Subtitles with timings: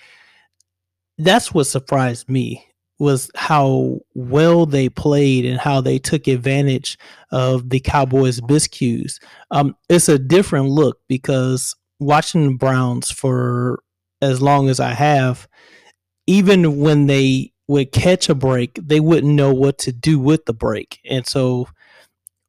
[1.18, 2.66] that's what surprised me
[3.00, 6.98] was how well they played and how they took advantage
[7.32, 9.20] of the Cowboys' miscues.
[9.52, 13.84] Um, it's a different look because watching the Browns for
[14.26, 15.48] as long as I have,
[16.28, 20.54] even when they would catch a break, they wouldn't know what to do with the
[20.54, 21.00] break.
[21.10, 21.68] And so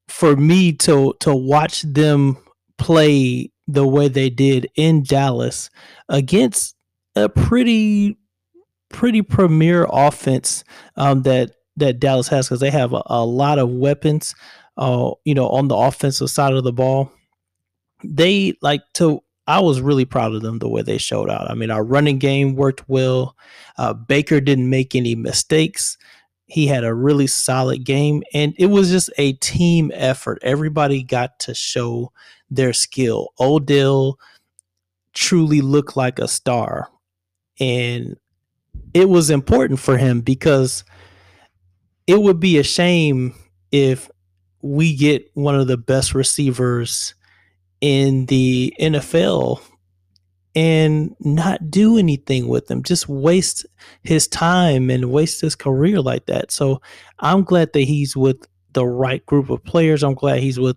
[0.09, 2.37] for me to to watch them
[2.79, 5.71] play the way they did in Dallas
[6.09, 6.75] against
[7.17, 8.19] a pretty
[8.89, 10.65] pretty premier offense
[10.97, 14.35] um, that that Dallas has because they have a, a, lot of weapons,
[14.79, 17.13] uh, you know, on the offensive side of the ball.
[18.03, 21.51] They like to I was really proud of them the way they showed out.
[21.51, 23.37] I mean, our running game worked well.
[23.79, 25.97] Uh, Baker didn't make any mistakes.
[26.47, 30.39] He had a really solid game, and it was just a team effort.
[30.43, 32.13] Everybody got to show
[32.51, 33.29] their skill.
[33.41, 34.19] Odell
[35.13, 36.89] truly looked like a star,
[37.59, 38.17] and
[38.95, 40.85] it was important for him because
[42.07, 43.35] it would be a shame
[43.73, 44.09] if
[44.63, 47.15] we get one of the best receivers
[47.81, 49.61] in the NFL
[50.55, 53.67] and not do anything with him, just waste
[54.03, 56.51] his time and waste his career like that.
[56.51, 56.81] So
[57.19, 60.03] I'm glad that he's with the right group of players.
[60.03, 60.77] I'm glad he's with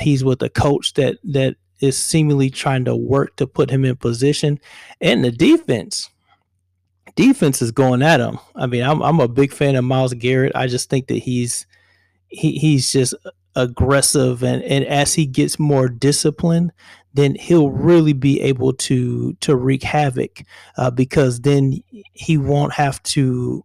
[0.00, 3.96] he's with a coach that that is seemingly trying to work to put him in
[3.96, 4.60] position.
[5.00, 6.10] And the defense,
[7.16, 8.38] defense is going at him.
[8.54, 10.52] I mean, I'm I'm a big fan of Myles Garrett.
[10.54, 11.66] I just think that he's
[12.28, 13.14] he, he's just
[13.56, 16.72] aggressive and, and as he gets more disciplined
[17.12, 20.42] then he'll really be able to to wreak havoc
[20.76, 21.80] uh, because then
[22.12, 23.64] he won't have to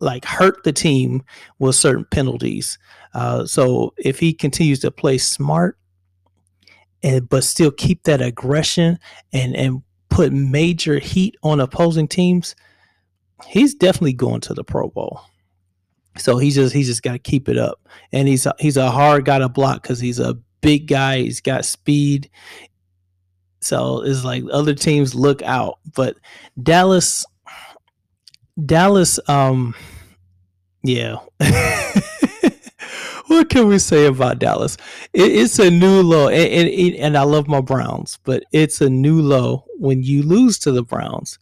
[0.00, 1.22] like hurt the team
[1.58, 2.78] with certain penalties.
[3.14, 5.78] Uh, so if he continues to play smart
[7.02, 8.98] and but still keep that aggression
[9.32, 12.54] and and put major heat on opposing teams
[13.46, 15.20] he's definitely going to the pro bowl
[16.16, 17.80] so he just he just got to keep it up,
[18.12, 21.18] and he's he's a hard guy to block because he's a big guy.
[21.18, 22.30] He's got speed.
[23.60, 26.16] So it's like other teams look out, but
[26.62, 27.24] Dallas,
[28.64, 29.74] Dallas, um,
[30.82, 31.16] yeah.
[33.28, 34.76] what can we say about Dallas?
[35.14, 38.90] It, it's a new low, and, and, and I love my Browns, but it's a
[38.90, 41.38] new low when you lose to the Browns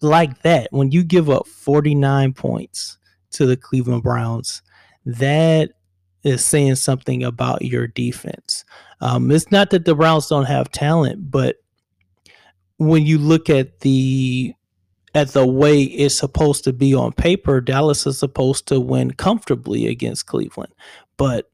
[0.00, 0.68] like that.
[0.70, 2.96] When you give up forty nine points
[3.36, 4.62] to the Cleveland Browns,
[5.04, 5.72] that
[6.24, 8.64] is saying something about your defense.
[9.00, 11.56] Um, it's not that the Browns don't have talent, but
[12.78, 14.54] when you look at the
[15.14, 19.86] at the way it's supposed to be on paper, Dallas is supposed to win comfortably
[19.86, 20.74] against Cleveland.
[21.16, 21.50] But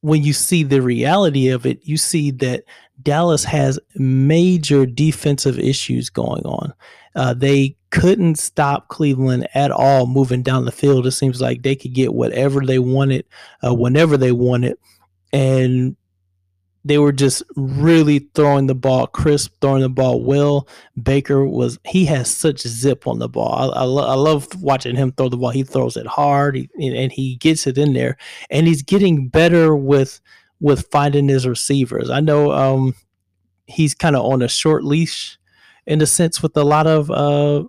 [0.00, 2.64] when you see the reality of it, you see that
[3.02, 6.72] Dallas has major defensive issues going on.
[7.14, 11.06] Uh, they couldn't stop Cleveland at all moving down the field.
[11.06, 13.26] It seems like they could get whatever they wanted,
[13.64, 14.78] uh, whenever they wanted.
[15.32, 15.96] And
[16.84, 20.68] they were just really throwing the ball crisp, throwing the ball well.
[21.00, 23.52] Baker was he has such zip on the ball.
[23.54, 25.50] I, I, lo- I love watching him throw the ball.
[25.50, 28.16] He throws it hard, he, and he gets it in there,
[28.50, 30.20] and he's getting better with
[30.60, 32.10] with finding his receivers.
[32.10, 32.94] I know um,
[33.66, 35.38] he's kind of on a short leash
[35.86, 37.64] in a sense with a lot of uh,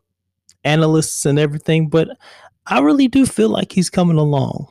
[0.63, 2.09] analysts and everything, but
[2.65, 4.67] I really do feel like he's coming along.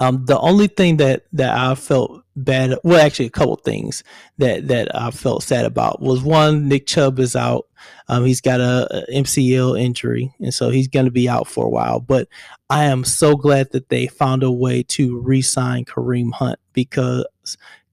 [0.00, 4.04] Um, the only thing that that I felt bad, well, actually, a couple things
[4.38, 7.66] that that I felt sad about was one, Nick Chubb is out.
[8.08, 11.64] Um, he's got a, a MCL injury, and so he's going to be out for
[11.64, 12.00] a while.
[12.00, 12.28] But
[12.70, 17.26] I am so glad that they found a way to re-sign Kareem Hunt because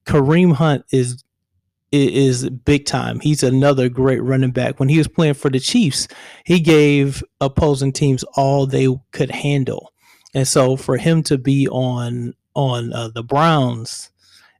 [0.05, 1.23] Kareem Hunt is
[1.91, 3.19] is big time.
[3.19, 4.79] He's another great running back.
[4.79, 6.07] When he was playing for the Chiefs,
[6.45, 9.91] he gave opposing teams all they could handle.
[10.33, 14.09] And so for him to be on on uh, the Browns,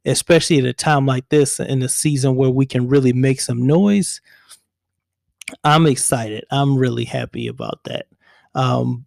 [0.05, 3.65] especially at a time like this in a season where we can really make some
[3.65, 4.21] noise,
[5.63, 6.45] I'm excited.
[6.51, 8.07] I'm really happy about that.
[8.53, 9.05] Um,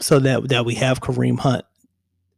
[0.00, 1.64] so that that we have Kareem Hunt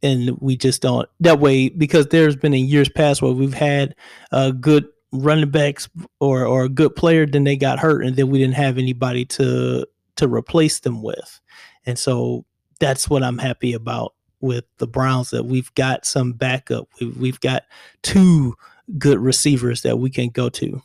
[0.03, 3.95] and we just don't that way because there's been in years past where we've had
[4.31, 5.89] uh, good running backs
[6.19, 9.25] or or a good player, then they got hurt, and then we didn't have anybody
[9.25, 9.85] to
[10.15, 11.39] to replace them with,
[11.85, 12.45] and so
[12.79, 16.87] that's what I'm happy about with the Browns that we've got some backup.
[16.99, 17.63] We've, we've got
[18.03, 18.55] two
[18.97, 20.81] good receivers that we can go to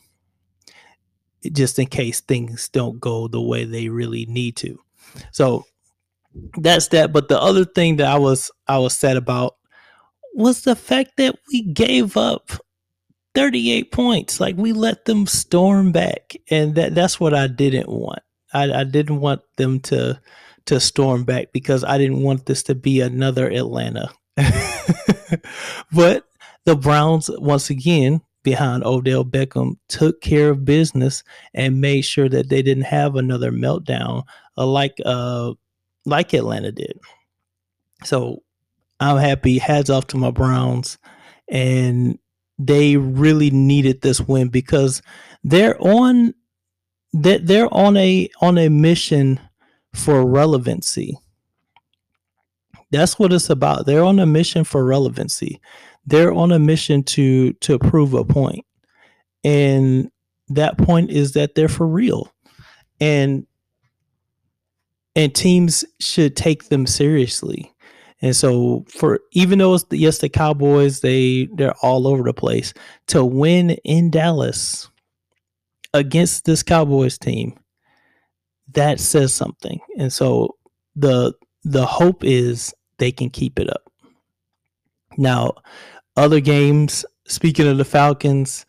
[1.51, 4.79] just in case things don't go the way they really need to.
[5.31, 5.65] So
[6.57, 7.13] that's that.
[7.13, 9.55] But the other thing that I was I was sad about
[10.33, 12.51] was the fact that we gave up
[13.35, 14.39] 38 points.
[14.39, 16.35] Like we let them storm back.
[16.49, 18.19] And that that's what I didn't want.
[18.53, 20.19] I, I didn't want them to
[20.65, 24.09] to storm back because I didn't want this to be another Atlanta.
[25.91, 26.25] but
[26.65, 32.49] the Browns once again behind Odell Beckham took care of business and made sure that
[32.49, 34.23] they didn't have another meltdown
[34.57, 35.53] uh, like uh
[36.05, 36.99] like Atlanta did.
[38.03, 38.43] So
[38.99, 39.57] I'm happy.
[39.57, 40.97] Hats off to my Browns,
[41.49, 42.17] and
[42.59, 45.01] they really needed this win because
[45.43, 46.33] they're on
[47.13, 49.39] that they're on a on a mission
[49.93, 51.17] for relevancy.
[52.91, 53.85] That's what it's about.
[53.85, 55.59] They're on a mission for relevancy.
[56.05, 58.65] They're on a mission to to prove a point.
[59.43, 60.11] And
[60.49, 62.31] that point is that they're for real.
[62.99, 63.45] And
[65.15, 67.71] and teams should take them seriously.
[68.21, 72.33] And so for even though it's the, yes the Cowboys they they're all over the
[72.33, 72.73] place
[73.07, 74.89] to win in Dallas
[75.93, 77.59] against this Cowboys team
[78.73, 79.79] that says something.
[79.97, 80.55] And so
[80.95, 81.33] the
[81.63, 83.91] the hope is they can keep it up.
[85.17, 85.53] Now,
[86.15, 88.65] other games, speaking of the Falcons,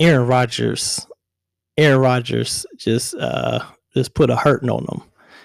[0.00, 1.06] Aaron Rodgers,
[1.76, 3.60] Aaron Rodgers just uh
[3.94, 5.02] just put a hurting on them.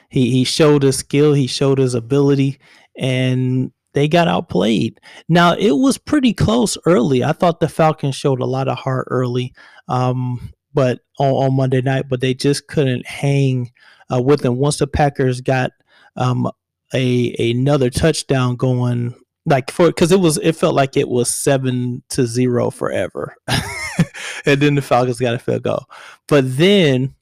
[0.10, 2.60] He he showed his skill, he showed his ability,
[2.98, 5.00] and they got outplayed.
[5.28, 7.24] Now it was pretty close early.
[7.24, 9.54] I thought the Falcons showed a lot of heart early.
[9.88, 13.72] Um, but on, on Monday night, but they just couldn't hang
[14.14, 14.58] uh, with them.
[14.58, 15.72] Once the Packers got
[16.16, 16.48] um,
[16.94, 19.16] a another touchdown going,
[19.48, 23.36] like for because it was it felt like it was seven to zero forever,
[24.46, 25.86] and then the Falcons got a field goal.
[26.28, 27.16] But then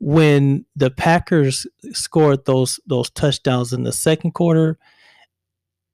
[0.00, 4.78] when the Packers scored those those touchdowns in the second quarter,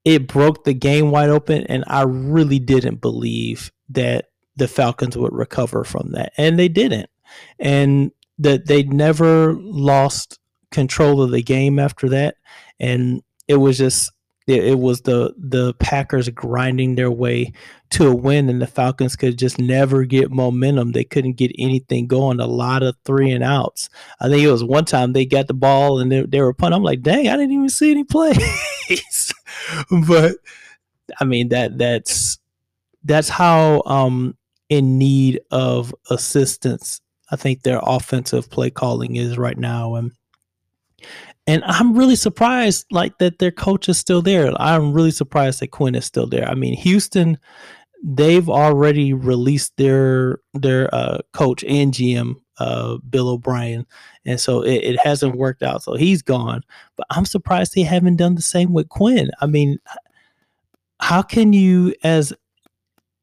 [0.04, 5.32] it broke the game wide open, and I really didn't believe that the Falcons would
[5.32, 6.32] recover from that.
[6.37, 7.11] And they didn't.
[7.58, 10.38] And that they never lost
[10.70, 12.37] control of the game after that.
[12.78, 14.12] And it was just
[14.46, 17.52] it, was the the Packers grinding their way
[17.90, 20.92] to a win, and the Falcons could just never get momentum.
[20.92, 22.40] They couldn't get anything going.
[22.40, 23.88] A lot of three and outs.
[24.20, 26.76] I think it was one time they got the ball and they, they were punting.
[26.76, 29.32] I'm like, dang, I didn't even see any plays.
[30.08, 30.36] but
[31.20, 32.38] I mean that that's
[33.04, 34.36] that's how um
[34.68, 37.00] in need of assistance.
[37.30, 40.12] I think their offensive play calling is right now, and
[41.46, 44.50] and I'm really surprised like that their coach is still there.
[44.60, 46.48] I'm really surprised that Quinn is still there.
[46.48, 47.38] I mean, Houston,
[48.02, 53.86] they've already released their their uh, coach and GM uh, Bill O'Brien,
[54.24, 55.82] and so it, it, hasn't worked out.
[55.82, 56.62] So he's gone.
[56.96, 59.30] But I'm surprised they haven't done the same with Quinn.
[59.40, 59.78] I mean,
[61.00, 62.32] how can you as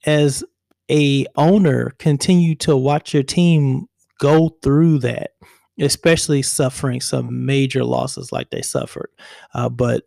[0.05, 0.43] as
[0.89, 3.87] a owner continue to watch your team
[4.19, 5.31] go through that,
[5.79, 9.09] especially suffering some major losses like they suffered.
[9.53, 10.03] Uh, but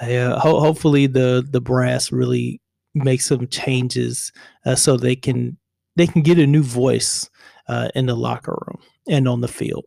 [0.00, 2.60] uh, ho- hopefully the the brass really
[2.94, 4.32] make some changes
[4.66, 5.56] uh, so they can
[5.96, 7.28] they can get a new voice
[7.68, 9.84] uh, in the locker room and on the field.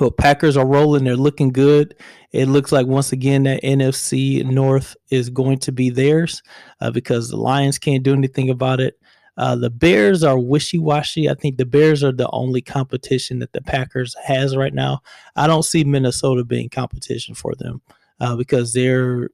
[0.00, 1.04] Well, Packers are rolling.
[1.04, 1.94] They're looking good.
[2.32, 6.42] It looks like once again that NFC North is going to be theirs
[6.80, 8.98] uh, because the Lions can't do anything about it.
[9.36, 11.28] Uh, the Bears are wishy washy.
[11.28, 15.00] I think the Bears are the only competition that the Packers has right now.
[15.36, 17.82] I don't see Minnesota being competition for them
[18.20, 19.30] uh, because they're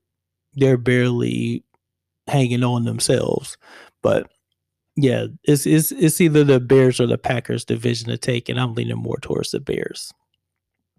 [0.55, 1.65] they're barely
[2.27, 3.57] hanging on themselves.
[4.03, 4.29] But
[4.97, 8.75] yeah, it's it's it's either the Bears or the Packers division to take, and I'm
[8.75, 10.13] leaning more towards the Bears.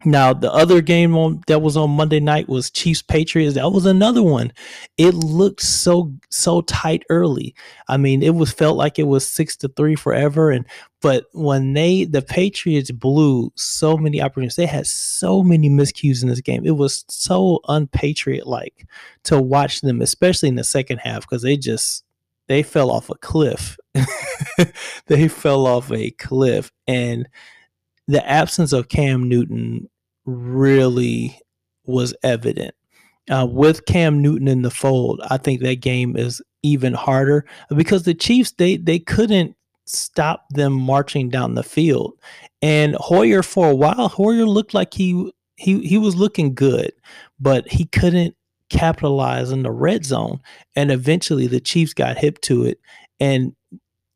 [0.06, 3.56] Now, the other game on, that was on Monday night was Chiefs Patriots.
[3.56, 4.52] That was another one.
[4.98, 7.56] It looked so so tight early.
[7.88, 10.52] I mean, it was felt like it was six to three forever.
[10.52, 10.66] And
[11.02, 16.30] but when they the Patriots blew so many opportunities, they had so many miscues in
[16.30, 16.66] this game.
[16.66, 18.86] It was so unpatriot like
[19.24, 22.04] to watch them, especially in the second half, because they just
[22.48, 23.78] they fell off a cliff.
[25.08, 27.28] they fell off a cliff and
[28.08, 29.90] the absence of Cam Newton
[30.26, 31.40] really
[31.86, 32.76] was evident.
[33.30, 38.04] Uh, with Cam Newton in the fold, I think that game is even harder because
[38.04, 42.14] the Chiefs they they couldn't stop them marching down the field.
[42.62, 46.92] And Hoyer for a while, Hoyer looked like he he he was looking good,
[47.40, 48.36] but he couldn't
[48.70, 50.40] capitalize in the red zone.
[50.76, 52.80] And eventually, the Chiefs got hip to it,
[53.20, 53.56] and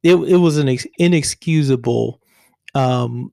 [0.04, 2.22] it it was an inexcusable
[2.76, 3.32] um,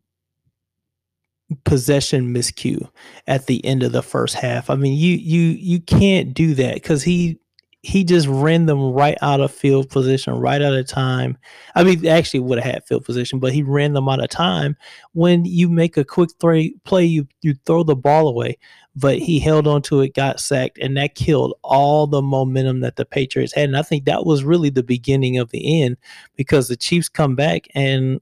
[1.64, 2.88] possession miscue
[3.26, 4.70] at the end of the first half.
[4.70, 7.38] I mean, you you you can't do that because he
[7.84, 11.36] he just ran them right out of field position, right out of time.
[11.74, 14.74] I mean, actually would have had field position, but he ran them out of time.
[15.12, 18.56] When you make a quick three play, you you throw the ball away,
[18.96, 22.96] but he held on to it, got sacked, and that killed all the momentum that
[22.96, 23.68] the Patriots had.
[23.68, 25.98] And I think that was really the beginning of the end
[26.36, 28.18] because the Chiefs come back and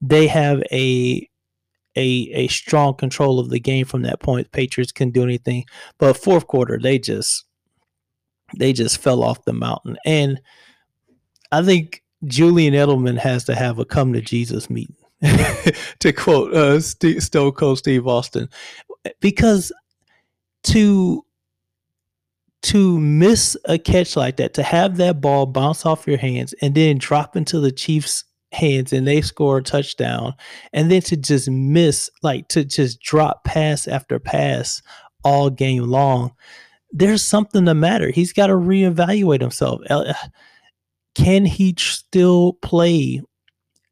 [0.00, 1.28] they have a
[1.96, 4.52] a a strong control of the game from that point.
[4.52, 5.64] Patriots couldn't do anything,
[5.98, 7.44] but fourth quarter they just
[8.56, 9.96] they just fell off the mountain.
[10.04, 10.40] And
[11.52, 14.96] I think Julian Edelman has to have a come to Jesus meeting,
[16.00, 18.48] to quote uh, Stone Cold Steve Austin,
[19.20, 19.72] because
[20.64, 21.24] to
[22.62, 26.74] to miss a catch like that, to have that ball bounce off your hands and
[26.74, 28.24] then drop into the Chiefs'
[28.56, 30.34] hands and they score a touchdown
[30.72, 34.82] and then to just miss like to just drop pass after pass
[35.24, 36.32] all game long
[36.92, 38.10] there's something the matter.
[38.10, 39.80] He's got to reevaluate himself.
[39.90, 40.14] Uh,
[41.14, 43.22] can he still play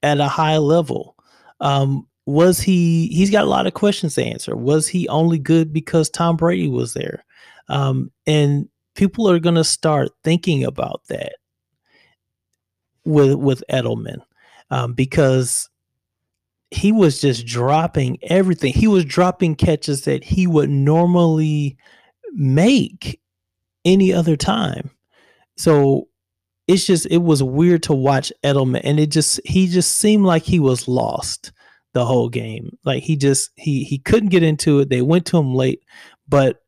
[0.02, 1.16] at a high level?
[1.61, 4.56] Um, was he he's got a lot of questions to answer.
[4.56, 7.25] Was he only good because tom brady was there?
[7.68, 11.35] Um, and people are going to start thinking about that
[13.04, 14.23] with with edelman
[14.71, 15.68] um, because
[16.71, 18.73] he was just dropping everything.
[18.73, 21.76] He was dropping catches that he would normally
[22.33, 23.21] make
[23.85, 24.90] any other time.
[25.56, 26.09] So
[26.66, 30.42] it's just it was weird to watch Edelman and it just he just seemed like
[30.42, 31.52] he was lost
[31.92, 32.76] the whole game.
[32.85, 34.88] Like he just he he couldn't get into it.
[34.88, 35.83] They went to him late,
[36.28, 36.62] but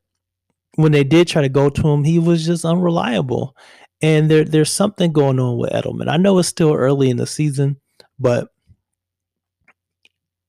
[0.75, 3.55] when they did try to go to him, he was just unreliable.
[4.01, 6.07] And there there's something going on with Edelman.
[6.07, 7.77] I know it's still early in the season,
[8.19, 8.49] but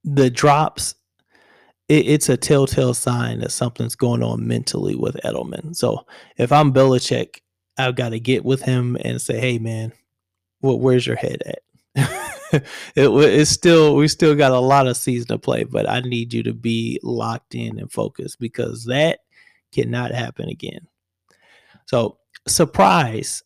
[0.04, 0.94] the drops
[1.88, 5.74] it, it's a telltale sign that something's going on mentally with Edelman.
[5.74, 6.06] So
[6.36, 7.40] if I'm Belichick,
[7.76, 9.92] I've got to get with him and say, "Hey, man,
[10.60, 11.62] well, where's your head at?"
[12.52, 12.64] it,
[12.96, 16.42] it's still we still got a lot of season to play, but I need you
[16.44, 19.20] to be locked in and focused because that
[19.72, 20.86] cannot happen again.
[21.86, 23.42] So surprise,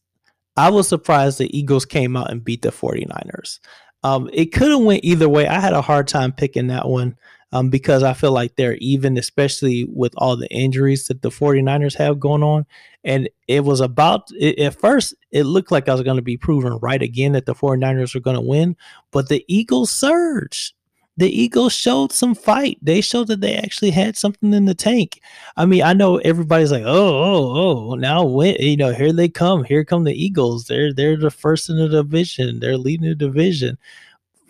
[0.56, 3.60] I was surprised the Eagles came out and beat the 49ers.
[4.04, 5.46] Um, it could have went either way.
[5.46, 7.16] I had a hard time picking that one
[7.52, 11.96] um, because I feel like they're even, especially with all the injuries that the 49ers
[11.96, 12.66] have going on.
[13.04, 16.36] And it was about, it, at first, it looked like I was going to be
[16.36, 18.76] proven right again that the 49ers were going to win,
[19.10, 20.74] but the Eagles surged
[21.16, 22.78] the Eagles showed some fight.
[22.80, 25.20] They showed that they actually had something in the tank.
[25.56, 29.28] I mean, I know everybody's like, oh, oh, oh, now when you know, here they
[29.28, 29.64] come.
[29.64, 30.66] Here come the Eagles.
[30.66, 32.60] They're they're the first in the division.
[32.60, 33.78] They're leading the division.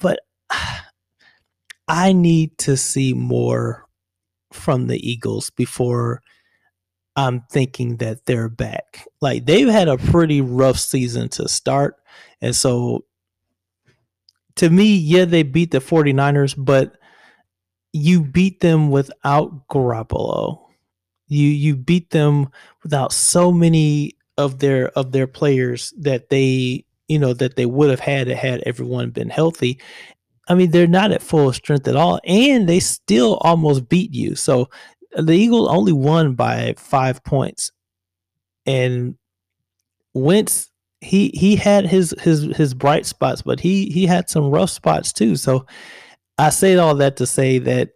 [0.01, 0.21] But
[1.89, 3.87] I need to see more
[4.53, 6.23] from the Eagles before
[7.17, 9.07] I'm thinking that they're back.
[9.21, 11.97] Like they've had a pretty rough season to start.
[12.41, 13.05] And so
[14.57, 16.97] to me, yeah, they beat the 49ers, but
[17.93, 20.59] you beat them without Garoppolo.
[21.29, 22.49] You you beat them
[22.83, 27.91] without so many of their of their players that they you know that they would
[27.91, 29.81] have had had everyone been healthy.
[30.49, 34.35] I mean, they're not at full strength at all, and they still almost beat you.
[34.35, 34.69] So
[35.17, 37.71] the Eagles only won by five points,
[38.67, 39.17] and
[40.15, 40.72] Wentz
[41.03, 45.13] he he had his his his bright spots, but he he had some rough spots
[45.13, 45.37] too.
[45.37, 45.67] So
[46.39, 47.91] I say all that to say that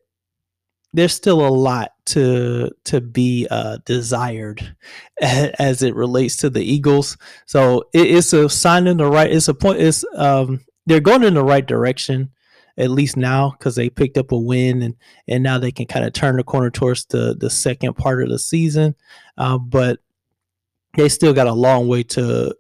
[0.93, 4.77] there's still a lot to to be uh, desired
[5.21, 7.17] as it relates to the Eagles.
[7.47, 9.31] So it, it's a sign in the right.
[9.31, 9.81] It's a point.
[9.81, 12.31] It's um they're going in the right direction
[12.79, 14.97] at least now because they picked up a win and
[15.29, 18.31] and now they can kind of turn the corner towards the the second part of
[18.31, 18.97] the season.
[19.39, 20.01] Uh, but
[20.97, 22.55] they still got a long way to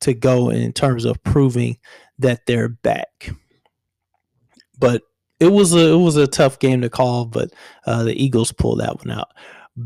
[0.00, 1.78] to go in terms of proving
[2.18, 3.30] that they're back.
[4.78, 5.02] But
[5.40, 7.50] it was a it was a tough game to call, but
[7.86, 9.28] uh, the Eagles pulled that one out.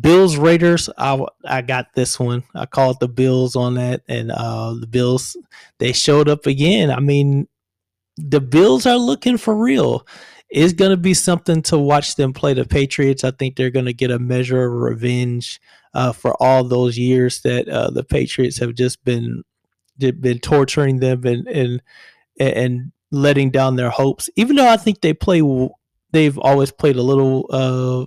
[0.00, 2.42] Bills Raiders, I I got this one.
[2.54, 5.36] I called the Bills on that, and uh, the Bills
[5.78, 6.90] they showed up again.
[6.90, 7.46] I mean,
[8.16, 10.06] the Bills are looking for real.
[10.50, 13.24] It's going to be something to watch them play the Patriots.
[13.24, 15.60] I think they're going to get a measure of revenge
[15.94, 19.42] uh, for all those years that uh, the Patriots have just been
[19.98, 21.82] been torturing them and and
[22.38, 24.28] and letting down their hopes.
[24.36, 25.40] Even though I think they play,
[26.10, 28.06] they've always played a little uh,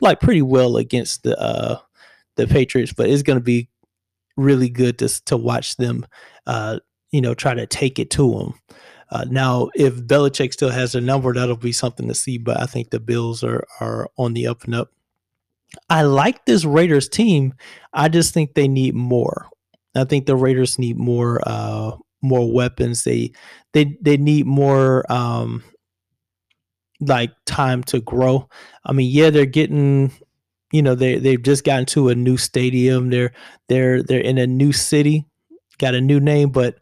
[0.00, 1.78] like pretty well against the uh,
[2.36, 3.68] the Patriots, but it's going to be
[4.36, 6.06] really good to to watch them,
[6.46, 6.78] uh,
[7.10, 8.54] you know, try to take it to them.
[9.10, 12.38] Uh, now, if Belichick still has a number, that'll be something to see.
[12.38, 14.90] But I think the Bills are are on the up and up.
[15.88, 17.54] I like this Raiders team.
[17.92, 19.48] I just think they need more.
[19.94, 23.04] I think the Raiders need more uh, more weapons.
[23.04, 23.32] They
[23.72, 25.62] they they need more um,
[27.00, 28.48] like time to grow.
[28.84, 30.12] I mean, yeah, they're getting
[30.72, 33.10] you know they they've just gotten to a new stadium.
[33.10, 33.32] They're
[33.68, 35.26] they're they're in a new city,
[35.78, 36.78] got a new name, but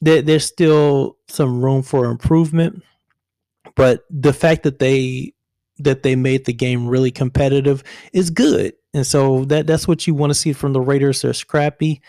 [0.00, 2.82] there, there's still some room for improvement.
[3.76, 5.34] But the fact that they
[5.78, 8.74] that they made the game really competitive is good.
[8.94, 11.22] And so that that's what you want to see from the Raiders.
[11.22, 12.00] They're scrappy,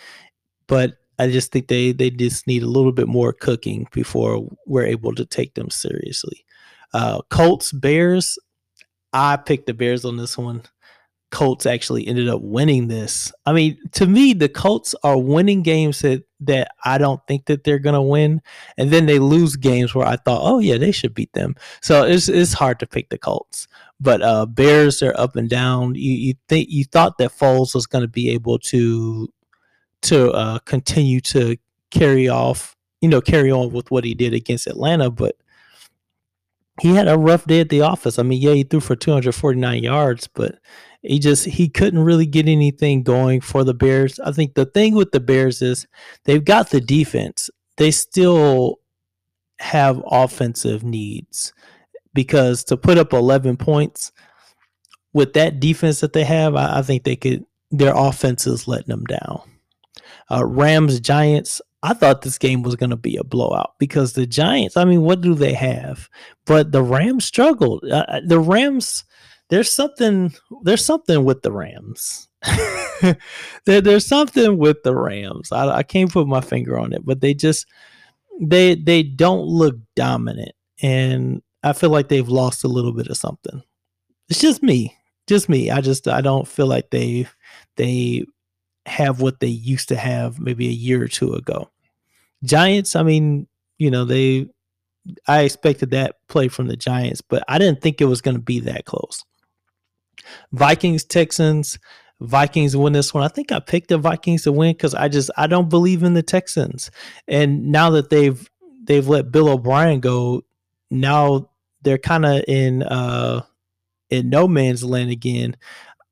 [0.69, 4.85] but I just think they they just need a little bit more cooking before we're
[4.85, 6.45] able to take them seriously.
[6.93, 8.39] Uh, Colts Bears.
[9.11, 10.61] I picked the Bears on this one.
[11.31, 13.31] Colts actually ended up winning this.
[13.45, 17.63] I mean, to me, the Colts are winning games that that I don't think that
[17.63, 18.41] they're gonna win,
[18.77, 21.55] and then they lose games where I thought, oh yeah, they should beat them.
[21.81, 23.67] So it's it's hard to pick the Colts.
[23.99, 25.95] But uh, Bears are up and down.
[25.95, 29.27] You you think you thought that Foles was gonna be able to
[30.03, 31.57] to uh, continue to
[31.91, 35.35] carry off, you know, carry on with what he did against Atlanta, but
[36.81, 38.19] he had a rough day at the office.
[38.19, 40.59] I mean, yeah, he threw for 249 yards, but
[41.01, 44.19] he just he couldn't really get anything going for the Bears.
[44.19, 45.87] I think the thing with the Bears is
[46.25, 47.49] they've got the defense.
[47.77, 48.79] They still
[49.59, 51.53] have offensive needs
[52.13, 54.11] because to put up 11 points
[55.13, 57.45] with that defense that they have, I, I think they could.
[57.71, 59.41] Their offense is letting them down.
[60.31, 61.61] Uh, Rams Giants.
[61.81, 64.75] I thought this game was going to be a blowout because the Giants.
[64.75, 66.09] I mean, what do they have?
[66.45, 67.85] But the Rams struggled.
[67.85, 69.05] Uh, uh the Rams
[69.49, 72.29] there's something there's something with the Rams.
[73.65, 75.51] there, there's something with the Rams.
[75.51, 77.67] I, I can't put my finger on it, but they just
[78.39, 83.17] they they don't look dominant, and I feel like they've lost a little bit of
[83.17, 83.61] something.
[84.29, 84.95] It's just me,
[85.27, 85.71] just me.
[85.71, 87.27] I just I don't feel like they
[87.75, 88.25] they
[88.89, 91.69] have what they used to have maybe a year or two ago.
[92.43, 93.47] Giants, I mean,
[93.77, 94.47] you know, they
[95.27, 98.41] I expected that play from the Giants, but I didn't think it was going to
[98.41, 99.23] be that close.
[100.51, 101.79] Vikings, Texans.
[102.21, 103.23] Vikings win this one.
[103.23, 106.13] I think I picked the Vikings to win because I just I don't believe in
[106.13, 106.91] the Texans.
[107.27, 108.49] And now that they've
[108.83, 110.43] they've let Bill O'Brien go,
[110.91, 111.49] now
[111.81, 113.43] they're kind of in uh
[114.09, 115.55] in no man's land again.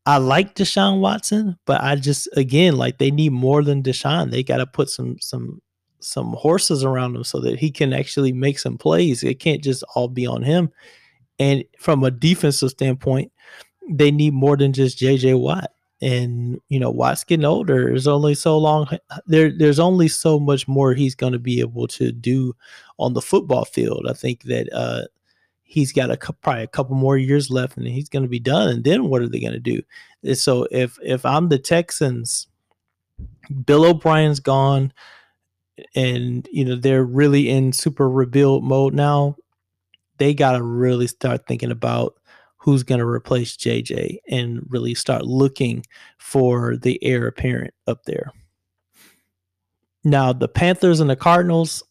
[0.08, 4.32] I like Deshaun Watson, but I just again like they need more than Deshaun.
[4.32, 5.62] They got to put some some
[6.00, 9.22] some horses around him so that he can actually make some plays.
[9.22, 10.70] It can't just all be on him.
[11.40, 13.34] And from a defensive standpoint,
[13.90, 15.74] they need more than just JJ Watt.
[16.02, 17.88] And you know, Watt's getting older.
[17.88, 18.88] There's only so long.
[19.26, 22.56] There, there's only so much more he's going to be able to do
[22.98, 24.06] on the football field.
[24.10, 25.08] I think that uh,
[25.68, 28.70] he's got a probably a couple more years left, and he's going to be done.
[28.70, 29.82] And then what are they going to do?
[30.34, 32.48] So if if I'm the Texans,
[33.66, 34.94] Bill O'Brien's gone,
[35.94, 39.36] and you know they're really in super rebuild mode now.
[40.18, 42.16] They got to really start thinking about
[42.56, 45.86] who's going to replace JJ and really start looking
[46.18, 48.32] for the heir apparent up there.
[50.04, 51.84] Now the Panthers and the Cardinals,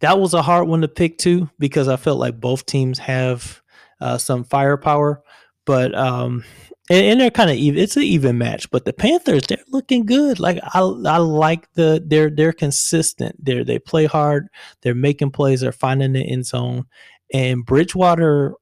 [0.00, 3.60] that was a hard one to pick too because I felt like both teams have
[4.00, 5.22] uh, some firepower,
[5.64, 6.44] but um,
[6.90, 7.80] and, and they're kind of even.
[7.80, 10.40] It's an even match, but the Panthers they're looking good.
[10.40, 13.44] Like I, I like the they're they're consistent.
[13.44, 14.48] They they play hard.
[14.82, 15.60] They're making plays.
[15.60, 16.86] They're finding the end zone,
[17.32, 18.54] and Bridgewater,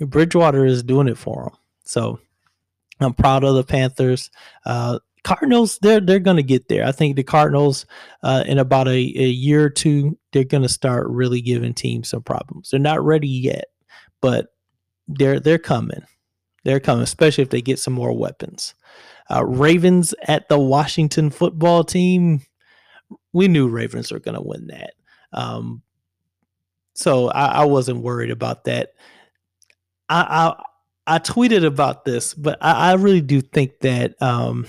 [0.00, 1.58] Bridgewater is doing it for them.
[1.84, 2.18] So
[3.00, 4.30] I'm proud of the Panthers.
[4.64, 6.84] Uh, Cardinals, they're they're going to get there.
[6.86, 7.86] I think the Cardinals,
[8.22, 12.10] uh, in about a, a year or two, they're going to start really giving teams
[12.10, 12.70] some problems.
[12.70, 13.64] They're not ready yet,
[14.20, 14.48] but
[15.08, 16.02] they're they're coming.
[16.64, 18.74] They're coming, especially if they get some more weapons.
[19.30, 22.42] Uh, Ravens at the Washington football team.
[23.32, 24.92] We knew Ravens were going to win that.
[25.32, 25.82] Um,
[26.94, 28.90] so I, I, wasn't worried about that.
[30.08, 30.54] I,
[31.06, 34.66] I, I tweeted about this, but I, I really do think that um,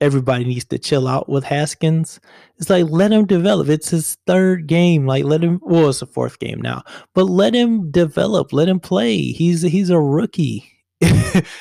[0.00, 2.20] everybody needs to chill out with Haskins.
[2.58, 3.68] It's like let him develop.
[3.68, 5.06] It's his third game.
[5.06, 5.60] Like let him.
[5.62, 6.82] Well, it's the fourth game now,
[7.14, 8.52] but let him develop.
[8.52, 9.18] Let him play.
[9.18, 10.70] He's he's a rookie.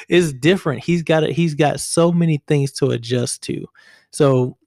[0.10, 0.84] it's different.
[0.84, 1.32] He's got it.
[1.32, 3.66] He's got so many things to adjust to.
[4.12, 4.58] So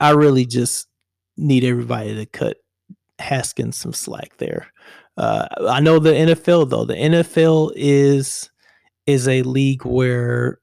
[0.00, 0.88] I really just
[1.36, 2.58] need everybody to cut
[3.18, 4.68] Haskins some slack there.
[5.16, 6.84] Uh, I know the NFL though.
[6.84, 8.50] The NFL is
[9.06, 10.58] is a league where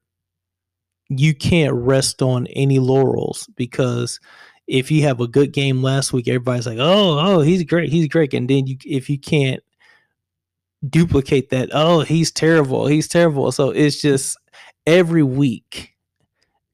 [1.08, 4.20] you can't rest on any laurels because
[4.66, 8.08] if you have a good game last week, everybody's like, "Oh, oh, he's great, he's
[8.08, 9.62] great," and then you if you can't
[10.88, 11.70] duplicate that.
[11.72, 12.86] Oh, he's terrible.
[12.86, 13.50] He's terrible.
[13.52, 14.36] So it's just
[14.86, 15.94] every week.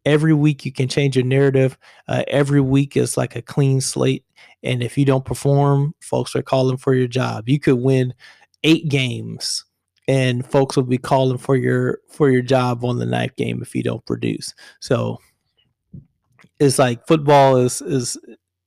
[0.07, 1.77] Every week you can change your narrative.
[2.09, 4.25] Uh, every week is like a clean slate.
[4.63, 7.49] And if you don't perform, folks are calling for your job.
[7.49, 8.15] You could win
[8.65, 9.65] eight games
[10.11, 13.77] and folks will be calling for your for your job on the ninth game if
[13.77, 14.53] you don't produce.
[14.81, 15.21] So
[16.59, 18.19] it's like football is is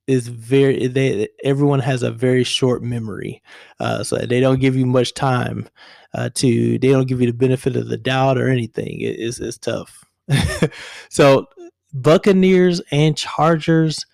[0.08, 3.42] is very they everyone has a very short memory
[3.82, 5.68] uh, so they don't give you much time
[6.14, 9.02] uh, to they don't give you the benefit of the doubt or anything.
[9.02, 10.06] It, it's, it's tough.
[11.10, 11.48] So
[11.94, 14.06] buccaneers and chargers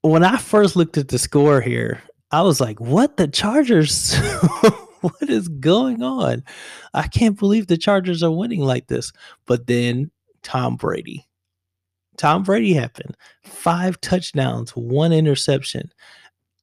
[0.00, 3.18] when i first looked at the score here i was like what?
[3.18, 4.16] The chargers
[5.02, 6.42] what is going on
[6.94, 9.12] i can't believe the chargers are winning like this
[9.46, 10.10] but then
[10.42, 11.28] tom brady
[12.18, 13.16] Tom Brady happened.
[13.44, 15.90] Five touchdowns, one interception,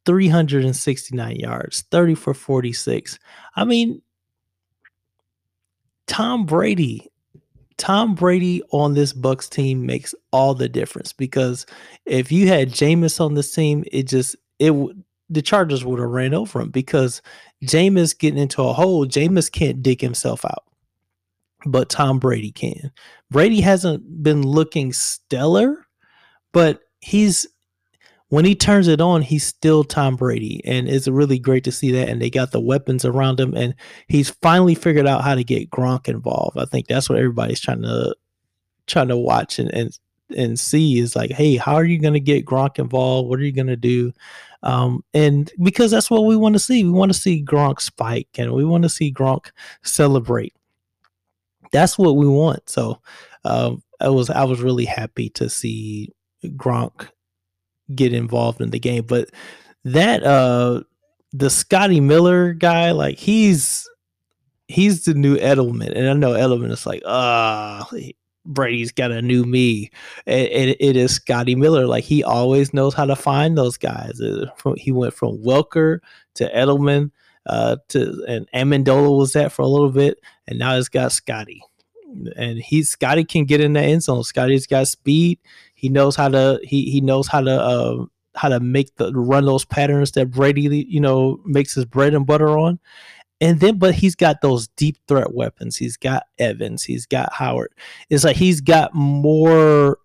[0.05, 3.17] 369 yards, 30 for 46.
[3.55, 4.01] I mean,
[6.07, 7.09] Tom Brady,
[7.77, 11.65] Tom Brady on this Bucks team makes all the difference because
[12.05, 16.09] if you had Jameis on this team, it just it would the Chargers would have
[16.09, 17.21] ran over him because
[17.63, 20.65] Jameis getting into a hole, Jameis can't dig himself out
[21.65, 22.91] but Tom Brady can.
[23.31, 25.85] Brady hasn't been looking stellar,
[26.53, 27.47] but he's
[28.29, 31.91] when he turns it on, he's still Tom Brady, and it's really great to see
[31.91, 32.09] that.
[32.09, 33.75] And they got the weapons around him, and
[34.07, 36.57] he's finally figured out how to get Gronk involved.
[36.57, 38.15] I think that's what everybody's trying to
[38.87, 39.97] trying to watch and and
[40.35, 43.29] and see is like, hey, how are you going to get Gronk involved?
[43.29, 44.11] What are you going to do?
[44.65, 46.83] Um, and because that's what we want to see.
[46.83, 49.51] We want to see Gronk spike, and we want to see Gronk
[49.83, 50.53] celebrate
[51.75, 52.69] that's what we want.
[52.69, 53.01] So
[53.43, 56.11] um, I was I was really happy to see
[56.43, 57.09] Gronk
[57.93, 59.05] get involved in the game.
[59.05, 59.29] But
[59.83, 60.81] that uh
[61.33, 63.89] the Scotty Miller guy, like he's
[64.67, 67.97] he's the new Edelman, and I know Edelman is like, ah, uh,
[68.45, 69.91] Brady's got a new me.
[70.25, 71.87] And it, it is Scotty Miller.
[71.87, 74.19] Like he always knows how to find those guys.
[74.77, 75.99] He went from Welker
[76.35, 77.11] to Edelman
[77.45, 81.61] uh, to and Amendola was that for a little bit, and now he's got Scotty,
[82.35, 84.23] and he Scotty can get in the end zone.
[84.23, 85.39] Scotty's got speed.
[85.75, 88.05] He knows how to he he knows how to uh,
[88.35, 92.25] how to make the run those patterns that Brady you know makes his bread and
[92.25, 92.79] butter on.
[93.41, 95.75] And then, but he's got those deep threat weapons.
[95.77, 96.83] He's got Evans.
[96.83, 97.73] He's got Howard.
[98.09, 99.97] It's like he's got more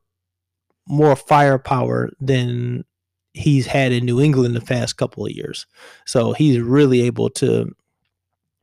[0.88, 2.84] more firepower than
[3.32, 5.66] he's had in New England the past couple of years.
[6.04, 7.72] So he's really able to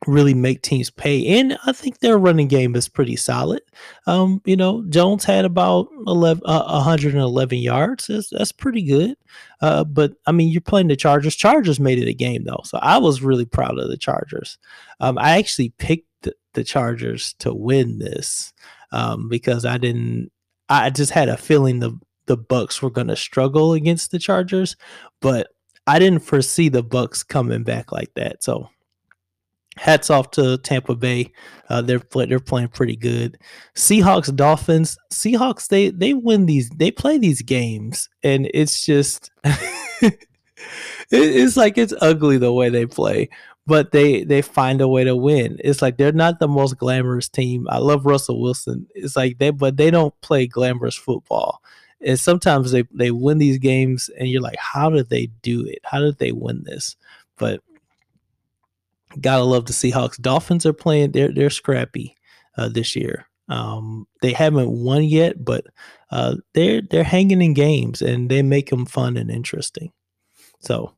[0.06, 1.40] really make teams pay.
[1.40, 3.62] And I think their running game is pretty solid.
[4.06, 8.08] Um, you know, Jones had about 11, uh, 111 yards.
[8.08, 9.18] That's, that's pretty good.
[9.62, 11.36] Uh, but I mean, you're playing the Chargers.
[11.36, 12.62] Chargers made it a game though.
[12.64, 14.58] So I was really proud of the Chargers.
[15.00, 18.54] Um, I actually picked the, the Chargers to win this
[18.92, 20.32] um, because I didn't,
[20.70, 24.76] I just had a feeling the the Bucks were going to struggle against the Chargers,
[25.22, 25.48] but
[25.88, 28.44] I didn't foresee the Bucks coming back like that.
[28.44, 28.70] So
[29.78, 31.32] hats off to Tampa Bay.
[31.70, 33.38] Uh, they're they're playing pretty good.
[33.76, 35.68] Seahawks, Dolphins, Seahawks.
[35.68, 36.70] They they win these.
[36.70, 40.28] They play these games, and it's just it,
[41.12, 43.30] it's like it's ugly the way they play,
[43.66, 45.58] but they they find a way to win.
[45.64, 47.68] It's like they're not the most glamorous team.
[47.70, 48.88] I love Russell Wilson.
[48.96, 51.62] It's like they but they don't play glamorous football.
[52.00, 55.80] And sometimes they they win these games, and you're like, how did they do it?
[55.84, 56.96] How did they win this?
[57.38, 57.62] But
[59.22, 60.20] gotta love the Seahawks.
[60.22, 62.16] Dolphins are playing; they're they're scrappy
[62.58, 63.28] uh, this year.
[63.50, 65.66] Um, they haven't won yet, but
[66.12, 69.92] uh, they're they're hanging in games and they make them fun and interesting.
[70.60, 70.94] So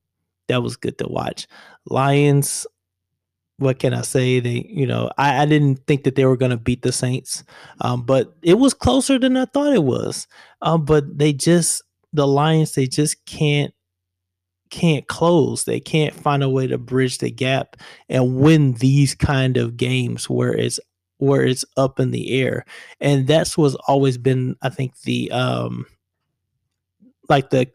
[0.47, 1.47] that was good to watch.
[1.85, 2.65] Lions.
[3.57, 4.39] What can I say?
[4.39, 7.43] They, you know, I, I didn't think that they were going to beat the Saints,
[7.81, 10.27] um, but it was closer than I thought it was.
[10.61, 13.73] Um, but they just the Lions, they just can't
[14.69, 15.63] can't close.
[15.63, 17.75] They can't find a way to bridge the gap
[18.07, 20.79] and win these kind of games where it's
[21.17, 22.65] where it's up in the air.
[23.01, 25.85] And that's what's always been, I think, the um
[27.27, 27.69] like the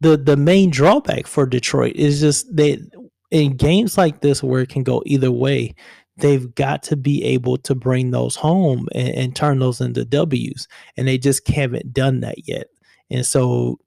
[0.00, 2.78] the the main drawback for Detroit is just they
[3.30, 5.74] in games like this where it can go either way,
[6.18, 10.68] they've got to be able to bring those home and, and turn those into W's.
[10.96, 12.66] And they just haven't done that yet.
[13.10, 13.78] And so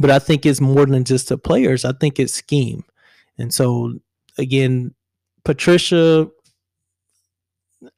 [0.00, 1.84] but I think it's more than just the players.
[1.84, 2.84] I think it's scheme.
[3.38, 3.94] And so
[4.36, 4.94] again,
[5.44, 6.28] Patricia,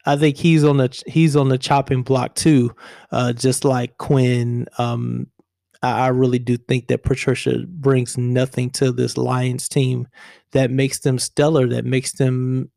[0.05, 2.75] I think he's on the he's on the chopping block too,
[3.11, 4.67] uh, just like Quinn.
[4.77, 5.27] Um,
[5.81, 10.07] I, I really do think that Patricia brings nothing to this Lions team
[10.51, 12.69] that makes them stellar, that makes them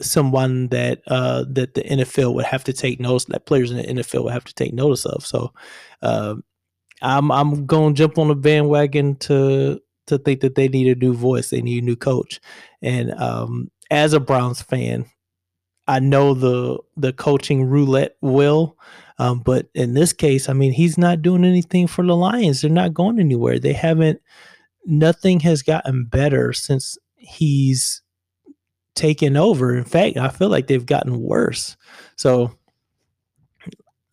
[0.00, 4.02] someone that uh, that the NFL would have to take notice, that players in the
[4.02, 5.24] NFL would have to take notice of.
[5.24, 5.52] So,
[6.02, 6.36] uh,
[7.04, 11.14] I'm I'm gonna jump on the bandwagon to to think that they need a new
[11.14, 12.40] voice, they need a new coach.
[12.82, 15.04] And um, as a Browns fan,
[15.86, 18.78] I know the the coaching roulette will.
[19.18, 22.60] Um, but in this case, I mean, he's not doing anything for the Lions.
[22.60, 23.58] They're not going anywhere.
[23.58, 24.20] They haven't.
[24.86, 28.02] Nothing has gotten better since he's
[28.94, 29.76] taken over.
[29.76, 31.76] In fact, I feel like they've gotten worse.
[32.16, 32.56] So,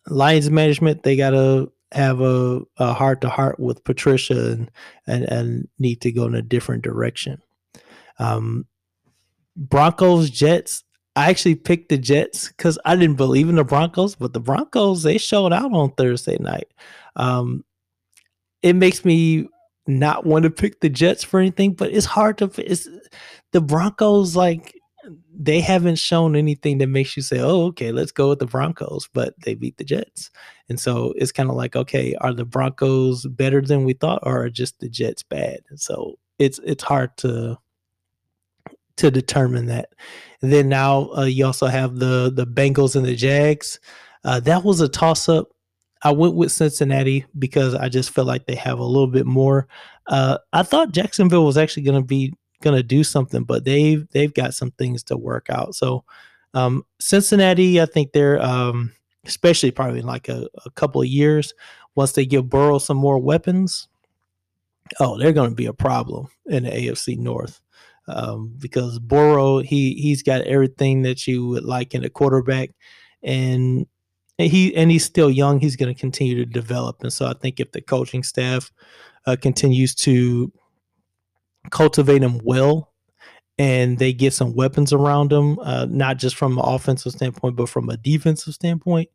[0.06, 4.70] Lions management, they gotta have a, a heart to heart with Patricia and,
[5.06, 7.40] and and need to go in a different direction.
[8.18, 8.66] Um,
[9.56, 10.84] Broncos Jets.
[11.14, 15.02] I actually picked the Jets because I didn't believe in the Broncos, but the Broncos
[15.02, 16.68] they showed out on Thursday night.
[17.16, 17.64] Um,
[18.62, 19.46] it makes me
[19.86, 22.50] not want to pick the Jets for anything, but it's hard to.
[22.56, 22.88] It's
[23.52, 24.74] the Broncos like
[25.34, 29.08] they haven't shown anything that makes you say, "Oh, okay, let's go with the Broncos,"
[29.12, 30.30] but they beat the Jets,
[30.68, 34.44] and so it's kind of like, okay, are the Broncos better than we thought, or
[34.44, 35.60] are just the Jets bad?
[35.70, 37.58] And so it's it's hard to
[38.96, 39.90] to determine that.
[40.42, 43.80] And then now uh, you also have the the Bengals and the Jags.
[44.24, 45.48] Uh, that was a toss up.
[46.04, 49.68] I went with Cincinnati because I just felt like they have a little bit more.
[50.08, 54.08] Uh, I thought Jacksonville was actually going to be going to do something, but they've
[54.10, 55.74] they've got some things to work out.
[55.74, 56.04] So
[56.54, 58.92] um, Cincinnati, I think they're um,
[59.26, 61.54] especially probably in like a, a couple of years
[61.94, 63.88] once they give Burrow some more weapons.
[65.00, 67.60] Oh, they're going to be a problem in the AFC North
[68.08, 72.70] um, because Burrow he he's got everything that you would like in a quarterback,
[73.22, 73.86] and
[74.38, 75.60] he and he's still young.
[75.60, 78.70] He's going to continue to develop, and so I think if the coaching staff
[79.26, 80.52] uh, continues to
[81.70, 82.92] cultivate him well
[83.58, 87.68] and they get some weapons around him, uh, not just from an offensive standpoint, but
[87.68, 89.08] from a defensive standpoint,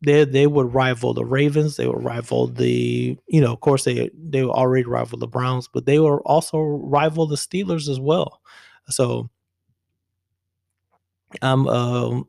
[0.00, 1.76] they they would rival the Ravens.
[1.76, 5.68] They would rival the you know, of course they they would already rival the Browns,
[5.68, 8.40] but they will also rival the Steelers as well.
[8.88, 9.28] So,
[11.42, 12.28] um, um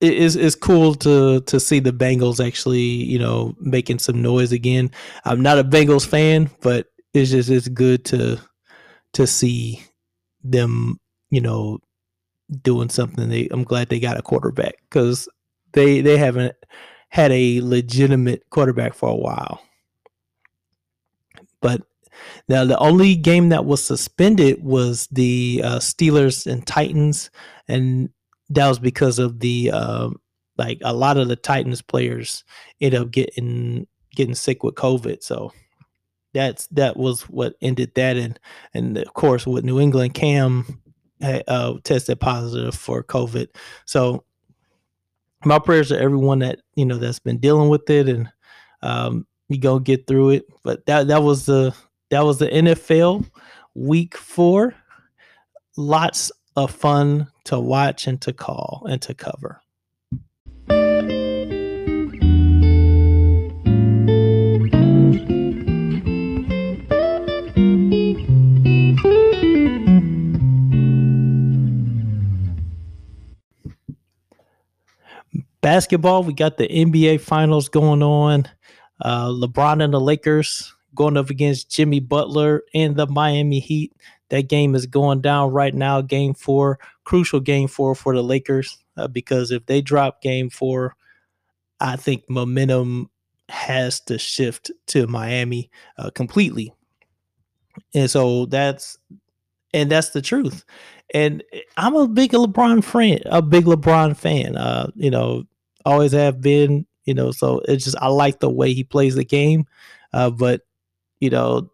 [0.00, 4.52] it is it's cool to to see the Bengals actually you know making some noise
[4.52, 4.90] again.
[5.24, 8.38] I'm not a Bengals fan, but it's just it's good to
[9.14, 9.82] to see
[10.44, 11.78] them, you know,
[12.62, 13.28] doing something.
[13.28, 15.28] They I'm glad they got a quarterback because
[15.72, 16.54] they they haven't
[17.08, 19.62] had a legitimate quarterback for a while.
[21.60, 21.82] But
[22.48, 27.30] now the only game that was suspended was the uh, Steelers and Titans,
[27.68, 28.10] and
[28.50, 30.10] that was because of the uh,
[30.58, 32.44] like a lot of the Titans players
[32.80, 35.22] ended up getting getting sick with COVID.
[35.22, 35.52] So
[36.36, 38.38] that's that was what ended that and
[38.74, 40.80] and of course with New England Cam
[41.22, 43.48] uh, tested positive for COVID.
[43.86, 44.24] So
[45.44, 48.28] my prayers to everyone that you know that's been dealing with it and
[48.82, 50.44] um, you go get through it.
[50.62, 51.74] But that that was the
[52.10, 53.28] that was the NFL
[53.74, 54.74] week four.
[55.76, 59.60] lots of fun to watch and to call and to cover.
[75.66, 78.48] Basketball, we got the NBA finals going on.
[79.00, 83.92] Uh, LeBron and the Lakers going up against Jimmy Butler and the Miami Heat.
[84.28, 86.02] That game is going down right now.
[86.02, 90.94] Game four, crucial game four for the Lakers uh, because if they drop game four,
[91.80, 93.10] I think momentum
[93.48, 96.72] has to shift to Miami uh, completely.
[97.92, 98.98] And so that's
[99.74, 100.64] and that's the truth.
[101.12, 101.42] And
[101.76, 104.56] I'm a big LeBron friend, a big LeBron fan.
[104.56, 105.44] Uh, you know,
[105.86, 106.86] always have been.
[107.04, 109.66] You know, so it's just I like the way he plays the game.
[110.12, 110.62] Uh, but
[111.20, 111.70] you know,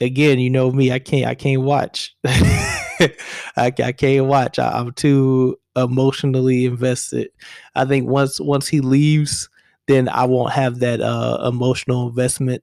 [0.00, 2.14] again, you know me, I can't I can't watch.
[2.26, 3.12] I,
[3.56, 4.58] I can't watch.
[4.58, 7.30] I, I'm too emotionally invested.
[7.74, 9.48] I think once once he leaves,
[9.86, 12.62] then I won't have that uh, emotional investment,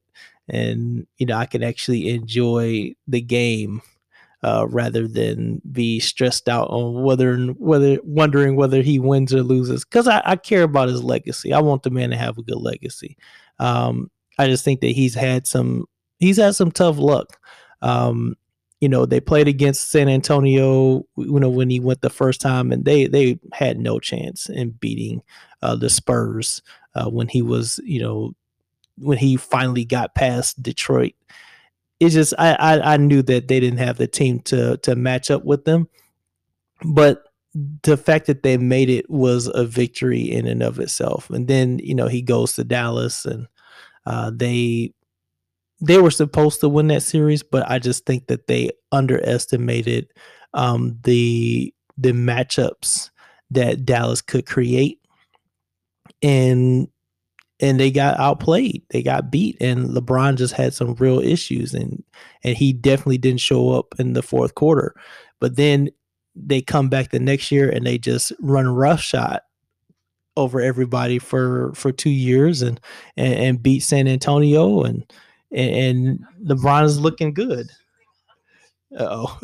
[0.50, 3.82] and you know I can actually enjoy the game
[4.44, 9.86] uh, rather than be stressed out on whether whether wondering whether he wins or loses.
[9.86, 11.54] Because I, I, care about his legacy.
[11.54, 13.18] I want the man to have a good legacy.
[13.60, 15.86] Um, I just think that he's had some
[16.20, 17.40] he's had some tough luck.
[17.82, 18.36] Um,
[18.82, 22.74] you know, they played against San Antonio, you know, when he went the first time,
[22.74, 25.22] and they they had no chance in beating
[25.62, 26.62] uh, the Spurs
[26.96, 28.34] uh, when he was, you know,
[28.98, 31.14] when he finally got past Detroit.
[32.00, 35.32] It's just I, I I knew that they didn't have the team to to match
[35.32, 35.88] up with them,
[36.84, 37.24] but
[37.84, 41.30] the fact that they made it was a victory in and of itself.
[41.30, 43.48] And then you know he goes to Dallas and
[44.06, 44.94] uh, they
[45.82, 50.08] they were supposed to win that series, but I just think that they underestimated
[50.54, 53.12] um, the the matchups
[53.52, 55.00] that Dallas could create,
[56.22, 56.88] and
[57.60, 58.84] and they got outplayed.
[58.90, 62.04] They got beat, and LeBron just had some real issues, and
[62.44, 64.96] and he definitely didn't show up in the fourth quarter.
[65.40, 65.90] But then
[66.36, 69.42] they come back the next year and they just run roughshod
[70.36, 72.80] over everybody for for two years and
[73.18, 75.06] and, and beat San Antonio and
[75.52, 77.70] and, LeBron is looking good.
[79.00, 79.38] Oh,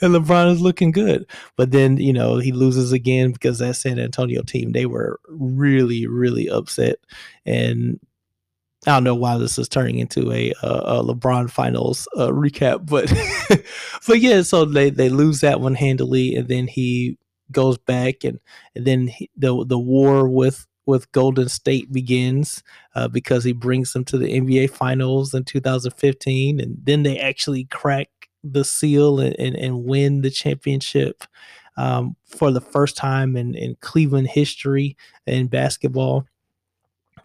[0.00, 3.98] and LeBron is looking good, but then you know he loses again because that San
[3.98, 6.96] Antonio team they were really really upset,
[7.44, 8.00] and
[8.86, 13.12] I don't know why this is turning into a, a, LeBron finals uh, recap, but
[14.06, 17.18] but yeah, so they they lose that one handily, and then he
[17.50, 18.38] goes back, and
[18.74, 22.62] and then he, the the war with with Golden State begins
[22.94, 27.64] uh, because he brings them to the NBA Finals in 2015, and then they actually
[27.64, 28.08] crack
[28.44, 31.24] the seal and, and, and win the championship
[31.76, 34.96] um, for the first time in, in Cleveland history
[35.26, 36.26] in basketball.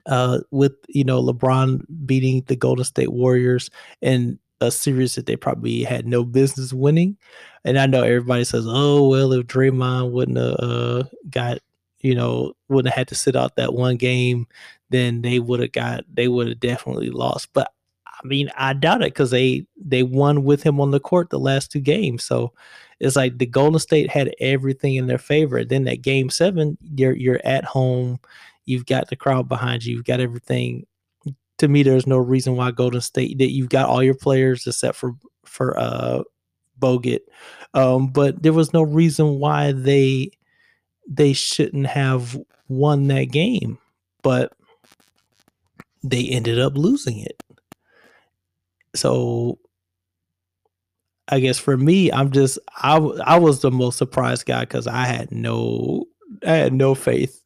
[0.06, 3.70] Uh, with you know LeBron beating the Golden State Warriors
[4.02, 7.18] in a series that they probably had no business winning,
[7.64, 11.60] and I know everybody says, "Oh well, if Draymond wouldn't have uh, got
[12.04, 14.46] you know, wouldn't have had to sit out that one game,
[14.90, 17.48] then they would have got they would have definitely lost.
[17.54, 17.72] But
[18.24, 21.40] I mean, I doubt it because they they won with him on the court the
[21.40, 22.24] last two games.
[22.24, 22.54] So
[23.00, 25.64] it's like the Golden State had everything in their favor.
[25.66, 28.20] Then that game seven, you're you're at home,
[28.66, 30.86] you've got the crowd behind you, you've got everything.
[31.60, 34.96] To me, there's no reason why Golden State that you've got all your players except
[34.98, 36.24] for for uh
[36.80, 37.22] Bogut.
[37.74, 40.32] Um, but there was no reason why they
[41.08, 42.38] they shouldn't have
[42.70, 43.78] won that game,
[44.22, 44.54] but
[46.04, 47.42] they ended up losing it.
[48.96, 49.60] So
[51.28, 55.06] I guess for me, I'm just I I was the most surprised guy because I
[55.06, 56.06] had no
[56.46, 57.42] I had no faith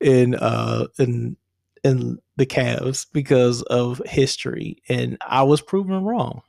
[0.00, 1.36] in uh in
[1.84, 6.42] in the Cavs because of history, and I was proven wrong.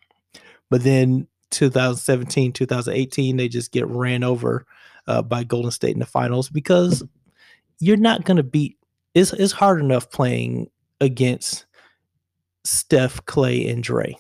[0.70, 4.66] But then 2017, 2018, they just get ran over
[5.08, 7.04] uh, by Golden State in the finals because
[7.80, 8.78] you're not to beat.
[9.16, 10.70] It's it's hard enough playing
[11.02, 11.66] against
[12.64, 14.16] Steph, Clay, and Dre,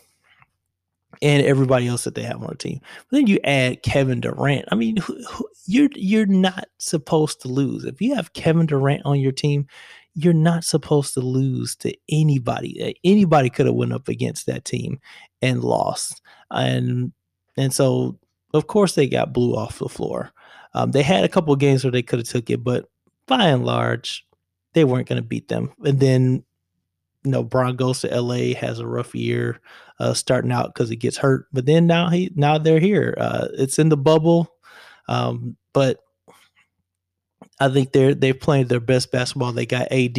[1.21, 2.79] and everybody else that they have on the team.
[3.10, 4.65] But then you add Kevin Durant.
[4.71, 9.02] I mean, who, who, you're you're not supposed to lose if you have Kevin Durant
[9.06, 9.67] on your team.
[10.15, 12.96] You're not supposed to lose to anybody.
[13.04, 15.00] Anybody could have went up against that team
[15.41, 16.21] and lost,
[16.52, 17.13] and
[17.58, 18.19] and so
[18.54, 20.31] of course they got blew off the floor.
[20.73, 22.89] Um, they had a couple games where they could have took it, but
[23.27, 24.25] by and large,
[24.73, 25.71] they weren't going to beat them.
[25.83, 26.44] And then,
[27.24, 29.60] you know, Bron goes to LA, has a rough year
[30.00, 31.48] uh, starting out because he gets hurt.
[31.52, 33.15] But then now he now they're here.
[33.17, 34.54] Uh, it's in the bubble.
[35.08, 36.00] Um, but
[37.60, 39.52] I think they're they're playing their best basketball.
[39.52, 40.17] They got AD,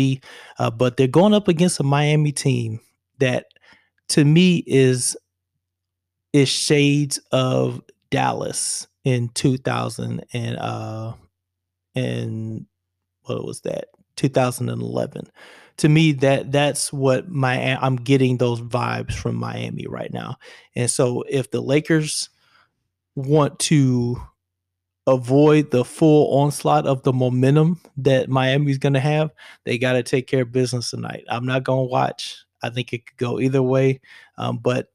[0.59, 2.81] uh, but they're going up against a Miami team
[3.19, 3.47] that,
[4.11, 5.17] to me, is
[6.33, 7.81] is shades of
[8.11, 11.15] Dallas in 2000 and uh
[11.95, 12.67] and
[13.23, 13.87] what was that
[14.17, 15.27] 2011
[15.81, 20.37] to me that that's what my I'm getting those vibes from Miami right now
[20.77, 22.31] and so if the Lakers
[23.17, 24.21] want to
[25.07, 29.31] avoid the full onslaught of the momentum that Miami's going to have,
[29.65, 31.25] they got to take care of business tonight.
[31.29, 32.45] I'm not going to watch.
[32.63, 34.01] I think it could go either way,
[34.37, 34.89] um, but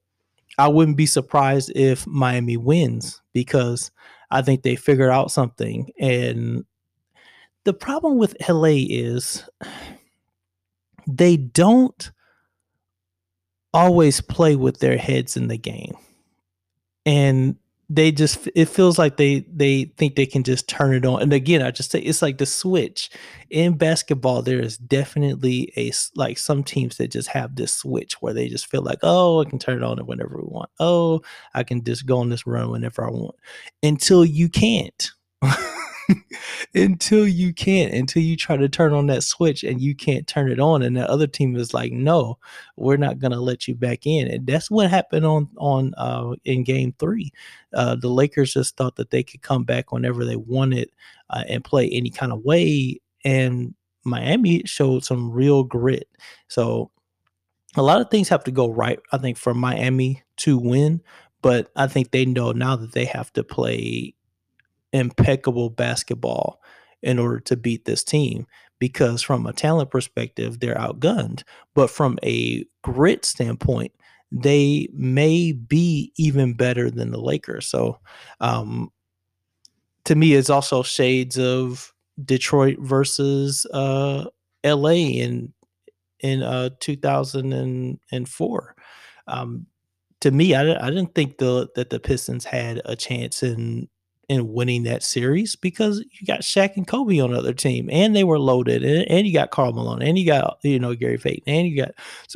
[0.57, 3.91] I wouldn't be surprised if Miami wins because
[4.31, 5.89] I think they figured out something.
[5.99, 6.63] And
[7.65, 9.43] the problem with LA is
[11.08, 12.12] they don't
[13.74, 15.95] always play with their heads in the game.
[17.06, 21.22] And they just it feels like they they think they can just turn it on.
[21.22, 23.12] And again i just say it's like the switch.
[23.51, 28.34] In basketball there is definitely a like some teams that just have this switch where
[28.34, 30.70] they just feel like oh i can turn it on whenever we want.
[30.80, 31.22] Oh
[31.53, 33.36] i can just go on this run whenever i want.
[33.84, 35.12] Until you can't
[36.76, 40.51] until you can't, until you try to turn on that switch and you can't turn
[40.51, 42.38] it on, and the other team is like, "No,
[42.76, 46.64] we're not gonna let you back in." And that's what happened on on uh, in
[46.64, 47.32] Game Three.
[47.74, 50.89] Uh, the Lakers just thought that they could come back whenever they wanted
[51.30, 56.08] uh, and play any kind of way, and Miami showed some real grit.
[56.47, 56.91] So
[57.76, 61.01] a lot of things have to go right, I think, for Miami to win.
[61.41, 64.16] But I think they know now that they have to play
[64.95, 66.61] impeccable basketball
[67.01, 68.47] in order to beat this team
[68.79, 71.43] because from a talent perspective they're outgunned.
[71.73, 73.91] But from a grit standpoint
[74.31, 77.67] they may be even better than the lakers.
[77.67, 77.99] So
[78.41, 78.91] um,
[80.05, 81.93] to me it's also shades of
[82.23, 84.25] detroit versus uh,
[84.63, 85.53] la in
[86.21, 88.75] in uh, 2004
[89.27, 89.65] um,
[90.21, 93.89] to me I, I didn't think the that the pistons had a chance in
[94.30, 98.15] in winning that series because you got Shaq and Kobe on the other team, and
[98.15, 101.17] they were loaded, and, and you got Karl Malone, and you got you know Gary
[101.17, 101.91] Payton, and you got,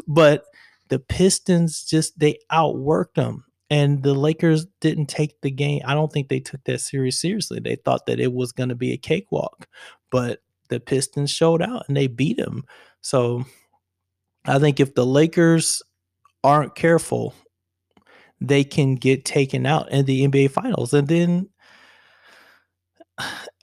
[0.08, 0.46] but
[0.90, 5.82] the Pistons just they outworked them, and the Lakers didn't take the game.
[5.86, 7.60] I don't think they took that series seriously.
[7.60, 9.68] They thought that it was going to be a cakewalk,
[10.12, 12.64] but the Pistons showed out and they beat them.
[13.02, 13.44] So
[14.46, 15.82] I think if the Lakers
[16.44, 17.34] aren't careful,
[18.42, 21.50] they can get taken out in the NBA Finals, and then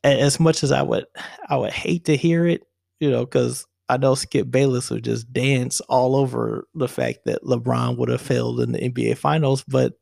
[0.04, 1.06] as much as I would
[1.48, 2.62] I would hate to hear it,
[3.00, 7.42] you know, because I know Skip Bayless would just dance all over the fact that
[7.44, 9.94] LeBron would have failed in the NBA Finals, but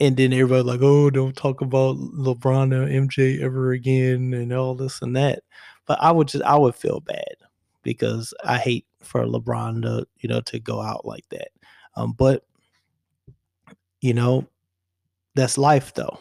[0.00, 4.74] and then everybody like, oh, don't talk about LeBron or MJ ever again, and all
[4.74, 5.42] this and that.
[5.86, 7.34] But I would just I would feel bad
[7.82, 11.48] because I hate for LeBron to you know to go out like that.
[11.96, 12.44] Um, but
[14.00, 14.46] you know,
[15.34, 16.18] that's life though.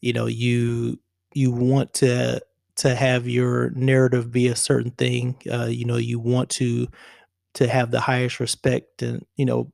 [0.00, 0.98] You know, you
[1.34, 2.40] you want to
[2.76, 5.36] to have your narrative be a certain thing.
[5.50, 6.88] Uh, you know, you want to
[7.54, 9.72] to have the highest respect and you know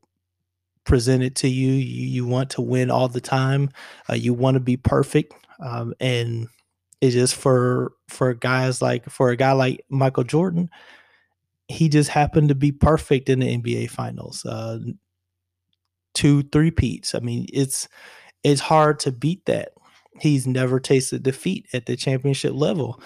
[0.85, 1.73] presented to you.
[1.73, 3.71] You, you want to win all the time.
[4.11, 6.49] Uh, you want to be perfect, um, and
[7.01, 10.71] it's just for for guys like for a guy like Michael Jordan.
[11.69, 14.45] He just happened to be perfect in the NBA Finals.
[14.45, 14.79] Uh,
[16.15, 17.15] two three peats.
[17.15, 17.89] I mean, it's
[18.43, 19.73] it's hard to beat that
[20.21, 23.01] he's never tasted defeat at the championship level.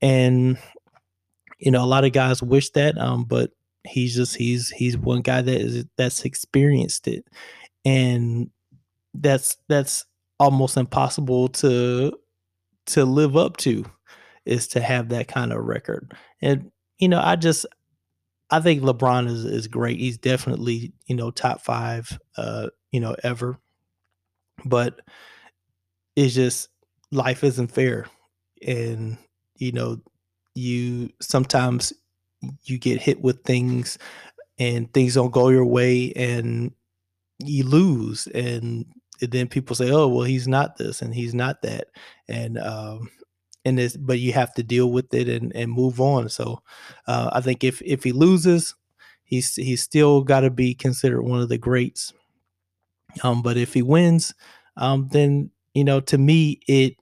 [0.00, 0.58] And
[1.58, 3.50] you know, a lot of guys wish that, um, but
[3.84, 7.24] he's just he's he's one guy that is that's experienced it.
[7.84, 8.50] And
[9.14, 10.04] that's that's
[10.38, 12.12] almost impossible to
[12.86, 13.84] to live up to
[14.44, 16.14] is to have that kind of record.
[16.40, 17.66] And you know, I just
[18.50, 19.98] I think LeBron is is great.
[19.98, 23.58] He's definitely, you know, top 5 uh, you know, ever.
[24.64, 25.00] But
[26.18, 26.68] it's just
[27.12, 28.06] life isn't fair.
[28.66, 29.18] And
[29.56, 30.00] you know
[30.54, 31.92] you sometimes
[32.64, 33.98] you get hit with things
[34.58, 36.72] and things don't go your way and
[37.38, 38.26] you lose.
[38.28, 38.86] And,
[39.20, 41.88] then people say oh well he's not this and he's not that.
[42.28, 43.10] And um
[43.64, 46.28] and this but you have to deal with it and, and move on.
[46.28, 46.62] So
[47.08, 48.76] uh, i think if if he loses
[49.24, 52.12] he's he's still got to be considered one of the greats.
[53.24, 54.34] Um but if he wins
[54.76, 56.96] um then you know, to me, it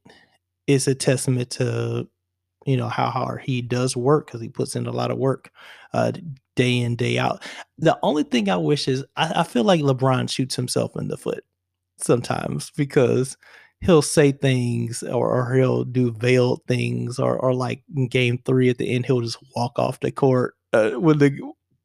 [0.66, 2.08] is a testament to
[2.66, 5.50] you know how hard he does work because he puts in a lot of work
[5.92, 6.12] uh,
[6.56, 7.42] day in day out.
[7.78, 11.16] The only thing I wish is I, I, feel like LeBron shoots himself in the
[11.16, 11.44] foot
[11.98, 13.36] sometimes because
[13.80, 18.78] he'll say things or, or he'll do veiled things or or like game three at
[18.78, 21.38] the end he'll just walk off the court uh, the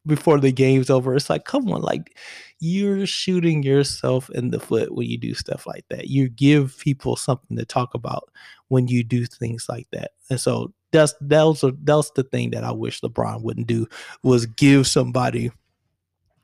[0.06, 1.16] before the game's over.
[1.16, 2.18] It's like, come on, like
[2.60, 6.08] you're shooting yourself in the foot when you do stuff like that.
[6.08, 8.30] You give people something to talk about
[8.70, 10.12] when you do things like that.
[10.30, 13.88] And so that's that was a, that's the thing that I wish LeBron wouldn't do
[14.24, 15.52] was give somebody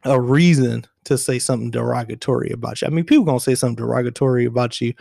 [0.04, 2.88] a reason to say something derogatory about you.
[2.88, 4.94] I mean, people gonna say something derogatory about you,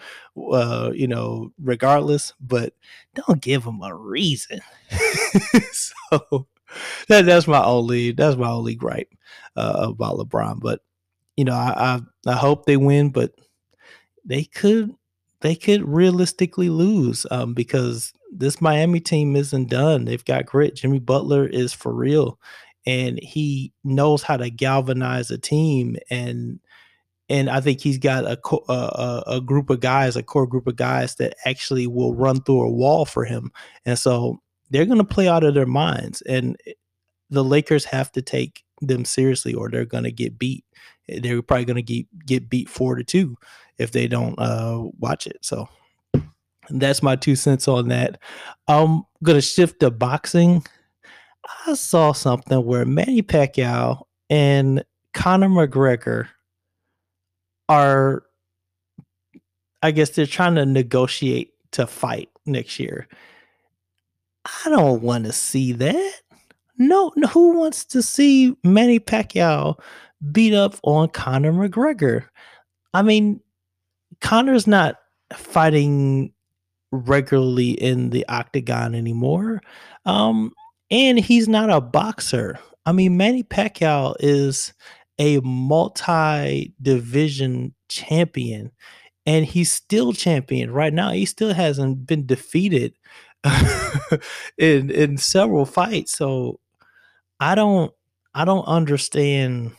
[0.53, 2.75] uh, you know, regardless, but
[3.15, 4.61] don't give them a reason.
[5.73, 6.47] so
[7.09, 9.13] that that's my only that's my only gripe
[9.57, 10.61] uh, about LeBron.
[10.61, 10.81] But
[11.37, 13.33] you know, I, I I hope they win, but
[14.25, 14.93] they could
[15.41, 20.05] they could realistically lose um, because this Miami team isn't done.
[20.05, 20.77] They've got grit.
[20.77, 22.39] Jimmy Butler is for real,
[22.87, 25.97] and he knows how to galvanize a team.
[26.11, 26.61] and
[27.29, 28.39] And I think he's got a,
[28.73, 32.63] a a group of guys, a core group of guys that actually will run through
[32.63, 33.53] a wall for him.
[33.85, 34.41] And so
[34.71, 36.57] they're going to play out of their minds, and
[37.31, 40.65] the Lakers have to take them seriously, or they're going to get beat.
[41.09, 43.37] They're probably going to get get beat four to two
[43.79, 45.39] if they don't uh, watch it.
[45.43, 45.69] So
[46.71, 48.21] that's my two cents on that.
[48.69, 50.65] I'm gonna shift to boxing.
[51.67, 56.29] I saw something where Manny Pacquiao and Conor McGregor
[57.69, 58.25] are,
[59.83, 63.07] I guess they're trying to negotiate to fight next year.
[64.65, 66.13] I don't want to see that.
[66.79, 69.79] No, no, who wants to see Manny Pacquiao
[70.31, 72.27] beat up on Conor McGregor?
[72.93, 73.41] I mean,
[74.21, 74.97] Conor's not
[75.33, 76.33] fighting
[76.93, 79.61] regularly in the octagon anymore.
[80.05, 80.53] Um,
[80.91, 82.59] and he's not a boxer.
[82.85, 84.73] I mean, Manny Pacquiao is
[85.19, 88.71] a multi division champion
[89.25, 91.11] and he's still champion right now.
[91.11, 92.95] He still hasn't been defeated
[94.59, 96.17] in in several fights.
[96.17, 96.61] So
[97.41, 97.93] I don't
[98.35, 99.73] I don't understand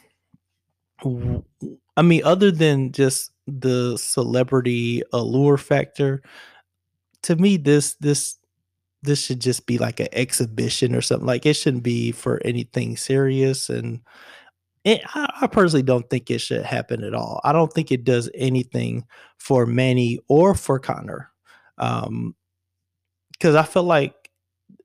[1.97, 6.21] I mean other than just the celebrity allure factor
[7.23, 8.37] to me this this
[9.03, 12.97] this should just be like an exhibition or something like it shouldn't be for anything
[12.97, 14.01] serious and
[14.83, 18.03] it, I, I personally don't think it should happen at all i don't think it
[18.03, 19.05] does anything
[19.37, 21.31] for manny or for conor
[21.77, 22.35] um
[23.39, 24.29] because i feel like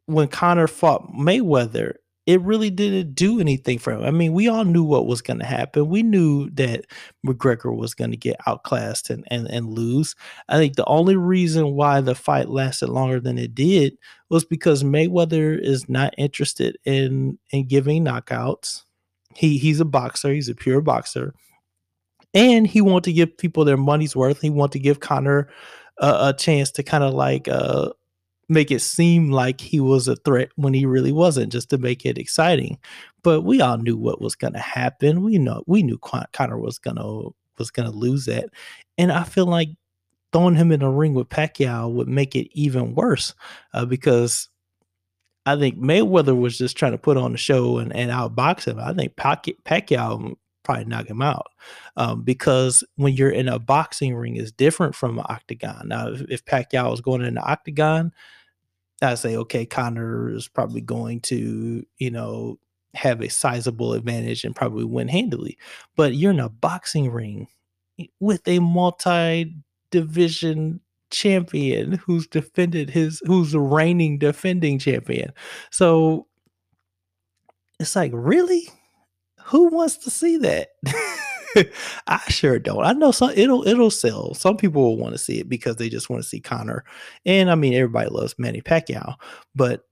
[0.07, 1.94] when conor fought mayweather
[2.26, 4.05] it really didn't do anything for him.
[4.05, 5.88] I mean, we all knew what was going to happen.
[5.88, 6.84] We knew that
[7.26, 10.14] McGregor was going to get outclassed and, and, and lose.
[10.48, 13.96] I think the only reason why the fight lasted longer than it did
[14.30, 18.84] was because Mayweather is not interested in in giving knockouts.
[19.34, 20.32] He he's a boxer.
[20.32, 21.34] He's a pure boxer,
[22.34, 24.40] and he wanted to give people their money's worth.
[24.40, 25.48] He wanted to give Conor
[25.98, 27.90] a, a chance to kind of like uh,
[28.49, 32.05] make it seem like he was a threat when he really wasn't, just to make
[32.05, 32.78] it exciting.
[33.22, 35.22] But we all knew what was going to happen.
[35.22, 37.28] We know we knew Conor was gonna
[37.59, 38.51] was gonna lose that,
[38.99, 39.68] and I feel like
[40.32, 43.34] throwing him in a ring with Pacquiao would make it even worse
[43.74, 44.49] uh, because
[45.45, 48.78] I think Mayweather was just trying to put on a show and, and outbox him.
[48.78, 51.48] I think Pacquiao probably knock him out
[51.96, 55.88] um, because when you're in a boxing ring, is different from an octagon.
[55.88, 58.12] Now, if, if Pacquiao was going in the octagon,
[59.00, 62.58] I say, okay, Conor is probably going to, you know,
[62.94, 65.58] have a sizable advantage and probably win handily.
[65.96, 67.48] But you're in a boxing ring
[68.20, 69.54] with a multi
[69.90, 75.32] division champion who's defended his who's reigning defending champion.
[75.70, 76.26] So
[77.78, 78.68] it's like, really?
[79.47, 80.68] Who wants to see that?
[82.07, 82.84] I sure don't.
[82.84, 84.34] I know some it'll it'll sell.
[84.34, 86.84] Some people will want to see it because they just want to see Conor.
[87.26, 89.16] And I mean everybody loves Manny Pacquiao,
[89.55, 89.84] but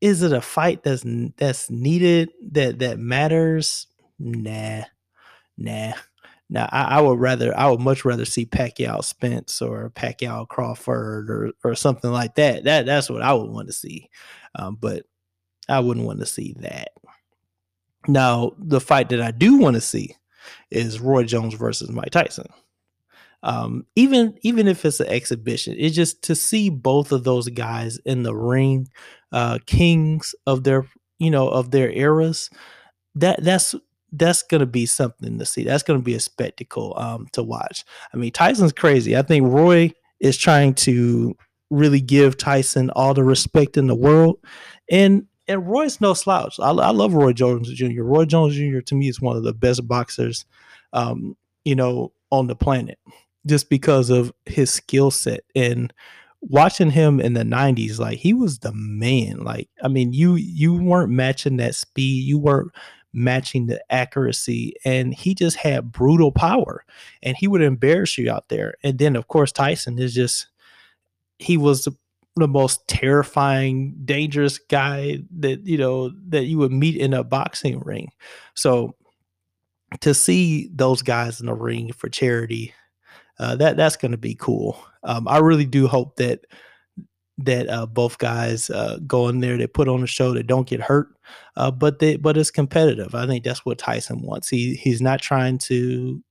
[0.00, 1.04] is it a fight that's
[1.36, 3.86] that's needed that that matters?
[4.18, 4.84] Nah.
[5.56, 5.92] Nah.
[6.50, 11.30] Now I, I, would rather I would much rather see Pacquiao Spence or Pacquiao Crawford
[11.30, 12.64] or or something like that.
[12.64, 14.08] That that's what I would want to see.
[14.54, 15.04] Um, but
[15.68, 16.88] I wouldn't want to see that.
[18.08, 20.16] Now, the fight that I do want to see
[20.70, 22.46] is Roy Jones versus Mike Tyson.
[23.42, 27.98] Um, even even if it's an exhibition, it's just to see both of those guys
[27.98, 28.88] in the ring,
[29.30, 30.86] uh, kings of their
[31.18, 32.50] you know of their eras.
[33.14, 33.76] That that's
[34.10, 35.62] that's gonna be something to see.
[35.62, 37.84] That's gonna be a spectacle um, to watch.
[38.12, 39.16] I mean, Tyson's crazy.
[39.16, 41.36] I think Roy is trying to
[41.70, 44.40] really give Tyson all the respect in the world,
[44.90, 46.60] and and Roy's no slouch.
[46.60, 48.02] I, I, love Roy Jones Jr.
[48.02, 48.80] Roy Jones Jr.
[48.80, 50.44] to me is one of the best boxers,
[50.92, 52.98] um, you know, on the planet.
[53.46, 55.92] just because of his skill set and
[56.40, 60.72] watching him in the 90s like he was the man like i mean you you
[60.72, 62.70] weren't matching that speed you weren't
[63.12, 66.84] matching the accuracy and he just had brutal power
[67.24, 70.46] and he would embarrass you out there and then of course tyson is just
[71.40, 71.92] he was the,
[72.38, 77.78] the most terrifying dangerous guy that you know that you would meet in a boxing
[77.80, 78.10] ring
[78.54, 78.94] so
[80.00, 82.74] to see those guys in the ring for charity
[83.38, 84.78] uh, that that's going to be cool.
[85.04, 86.44] Um, I really do hope that
[87.38, 90.68] that uh, both guys uh, go in there, they put on a show, they don't
[90.68, 91.08] get hurt,
[91.56, 93.14] uh, but they but it's competitive.
[93.14, 94.48] I think that's what Tyson wants.
[94.48, 96.22] He he's not trying to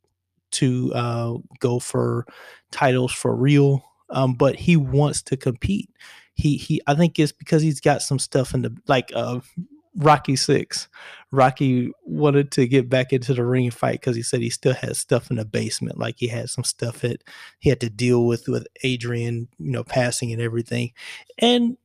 [0.54, 2.26] to uh, go for
[2.72, 5.90] titles for real, um, but he wants to compete.
[6.34, 6.82] He he.
[6.88, 9.40] I think it's because he's got some stuff in the like uh,
[9.96, 10.88] Rocky Six.
[11.32, 15.00] Rocky wanted to get back into the ring fight because he said he still has
[15.00, 15.98] stuff in the basement.
[15.98, 17.24] Like he had some stuff that
[17.60, 20.94] he had to deal with with Adrian, you know, passing and everything.
[21.40, 21.78] And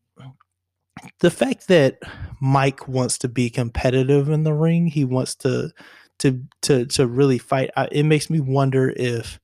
[1.20, 1.98] the fact that
[2.40, 5.70] Mike wants to be competitive in the ring, he wants to
[6.18, 7.70] to to to really fight.
[7.90, 9.40] It makes me wonder if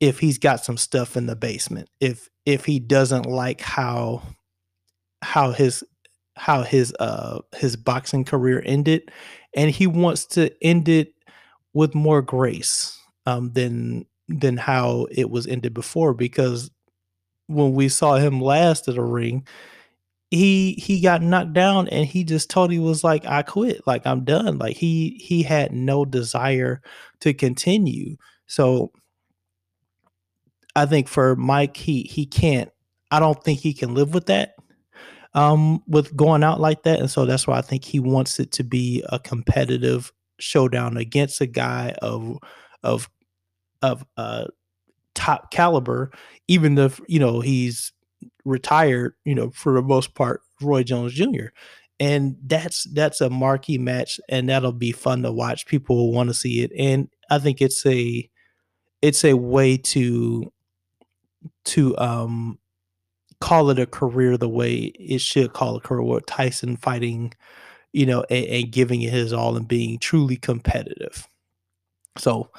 [0.00, 1.88] if he's got some stuff in the basement.
[2.00, 4.22] If if he doesn't like how
[5.22, 5.84] how his
[6.36, 9.10] how his uh his boxing career ended
[9.54, 11.12] and he wants to end it
[11.74, 16.70] with more grace um than than how it was ended before because
[17.48, 19.46] when we saw him last at a ring
[20.30, 24.06] he he got knocked down and he just told he was like I quit like
[24.06, 26.80] I'm done like he he had no desire
[27.20, 28.92] to continue so
[30.76, 32.70] I think for Mike he he can't
[33.10, 34.54] I don't think he can live with that
[35.34, 36.98] um, with going out like that.
[36.98, 41.40] And so that's why I think he wants it to be a competitive showdown against
[41.40, 42.38] a guy of
[42.82, 43.08] of
[43.82, 44.46] of uh
[45.14, 46.10] top caliber,
[46.48, 47.92] even if you know he's
[48.44, 51.48] retired, you know, for the most part, Roy Jones Jr.
[51.98, 55.66] And that's that's a marquee match, and that'll be fun to watch.
[55.66, 58.28] People will want to see it, and I think it's a
[59.02, 60.50] it's a way to
[61.64, 62.58] to um
[63.40, 67.32] call it a career the way it should call a career with Tyson fighting,
[67.92, 71.26] you know, and, and giving it his all and being truly competitive.
[72.18, 72.50] So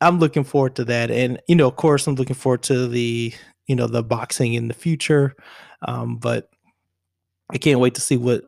[0.00, 1.10] I'm looking forward to that.
[1.10, 3.34] And, you know, of course, I'm looking forward to the,
[3.66, 5.36] you know, the boxing in the future.
[5.86, 6.48] Um, but
[7.50, 8.44] I can't wait to see what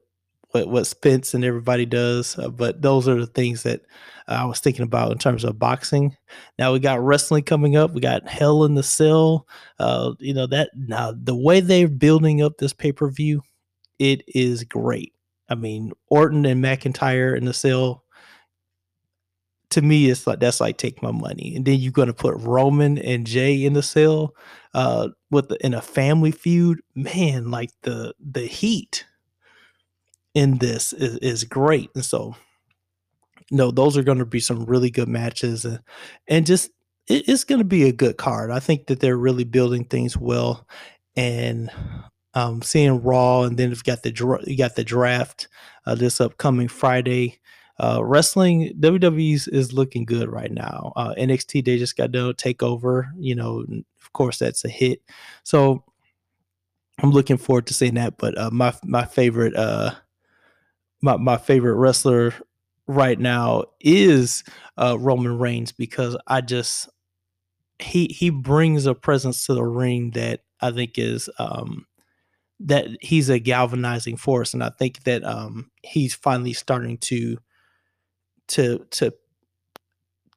[0.55, 2.38] what what Spence and everybody does.
[2.38, 3.80] Uh, but those are the things that
[4.28, 6.16] uh, I was thinking about in terms of boxing.
[6.59, 7.92] Now we got wrestling coming up.
[7.92, 9.48] We got Hell in the Cell.
[9.80, 13.42] Uh, you know that now the way they're building up this pay per view,
[13.98, 15.12] it is great.
[15.48, 18.05] I mean Orton and McIntyre in the cell.
[19.70, 22.96] To me, it's like that's like take my money, and then you're gonna put Roman
[22.98, 24.36] and Jey in the cell,
[24.72, 26.80] uh, with the, in a family feud.
[26.94, 29.05] Man, like the the heat
[30.35, 31.91] in this is, is great.
[31.95, 32.35] And so,
[33.51, 35.80] no, those are going to be some really good matches, and
[36.28, 36.70] and just
[37.09, 38.51] it, it's going to be a good card.
[38.51, 40.66] I think that they're really building things well,
[41.16, 41.70] and
[42.35, 45.49] um, seeing Raw, and then you've got the you got the draft
[45.87, 47.39] uh, this upcoming Friday.
[47.80, 50.93] Uh, wrestling WWE is looking good right now.
[50.95, 53.09] Uh, NXT they just got to take over.
[53.16, 53.64] You know,
[54.01, 55.03] of course that's a hit.
[55.43, 55.85] So
[57.03, 58.16] I'm looking forward to seeing that.
[58.18, 59.93] But uh, my my favorite uh,
[61.05, 62.32] my, my favorite wrestler
[62.86, 64.42] right now is
[64.78, 66.88] uh, Roman Reigns because I just
[67.78, 71.86] he he brings a presence to the ring that I think is um,
[72.61, 77.36] that he's a galvanizing force, and I think that um, he's finally starting to
[78.48, 79.12] to to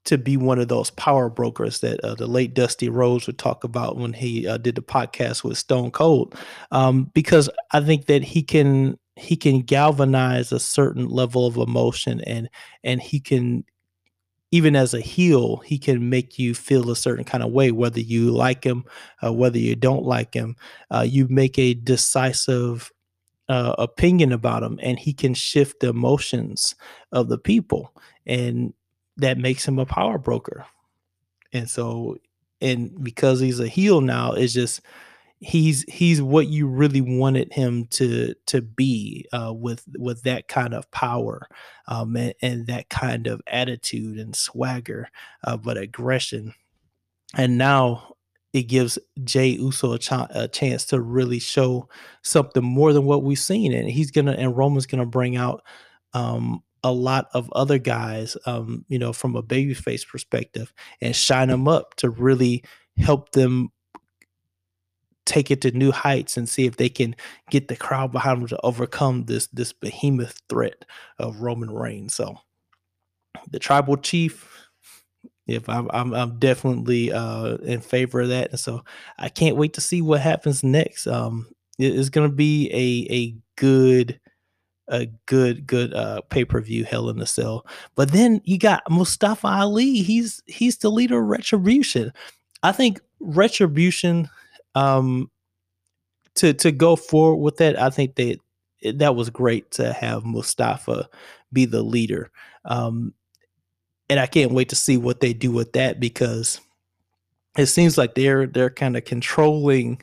[0.03, 3.63] to be one of those power brokers that uh, the late Dusty Rhodes would talk
[3.63, 6.35] about when he uh, did the podcast with Stone Cold,
[6.71, 12.21] um, because I think that he can he can galvanize a certain level of emotion
[12.21, 12.49] and
[12.83, 13.63] and he can
[14.51, 17.99] even as a heel he can make you feel a certain kind of way whether
[17.99, 18.85] you like him
[19.23, 20.55] uh, whether you don't like him.
[20.91, 22.91] Uh, you make a decisive
[23.49, 26.75] uh, opinion about him and he can shift the emotions
[27.11, 27.93] of the people
[28.25, 28.73] and
[29.17, 30.65] that makes him a power broker.
[31.53, 32.17] And so
[32.61, 34.81] and because he's a heel now it's just
[35.39, 40.73] he's he's what you really wanted him to to be uh, with with that kind
[40.73, 41.47] of power
[41.87, 45.09] um, and, and, that kind of attitude and swagger,
[45.45, 46.53] uh, but aggression.
[47.35, 48.15] And now
[48.53, 51.87] it gives Jey Uso a, ch- a, chance to really show
[52.23, 55.61] something more than what we've seen, and he's gonna and Roman's gonna bring out
[56.13, 61.49] um, a lot of other guys, um, you know, from a babyface perspective, and shine
[61.49, 62.63] them up to really
[62.97, 63.69] help them
[65.27, 67.15] take it to new heights and see if they can
[67.51, 70.85] get the crowd behind them to overcome this this behemoth threat
[71.19, 72.15] of Roman Reigns.
[72.15, 72.37] So
[73.51, 74.67] the tribal chief,
[75.45, 78.83] if I'm I'm, I'm definitely uh, in favor of that, and so
[79.19, 81.05] I can't wait to see what happens next.
[81.05, 81.47] Um,
[81.77, 84.19] it, it's gonna be a a good
[84.89, 87.65] a good good uh pay per view Hell in a Cell.
[87.95, 90.01] But then you got Mustafa Ali.
[90.01, 92.13] He's he's the leader of Retribution.
[92.63, 94.29] I think Retribution
[94.77, 95.29] um
[96.35, 97.79] to to go forward with that.
[97.81, 98.37] I think that
[98.95, 101.09] that was great to have Mustafa
[101.51, 102.31] be the leader.
[102.65, 103.13] Um
[104.09, 106.61] and I can't wait to see what they do with that because
[107.57, 110.01] it seems like they're they're kind of controlling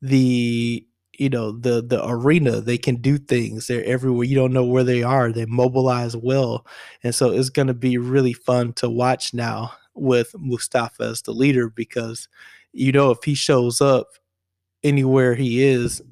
[0.00, 0.86] the
[1.18, 4.84] you know the the arena they can do things they're everywhere you don't know where
[4.84, 6.66] they are they mobilize well
[7.04, 11.32] and so it's going to be really fun to watch now with mustafa as the
[11.32, 12.28] leader because
[12.72, 14.08] you know if he shows up
[14.82, 16.02] anywhere he is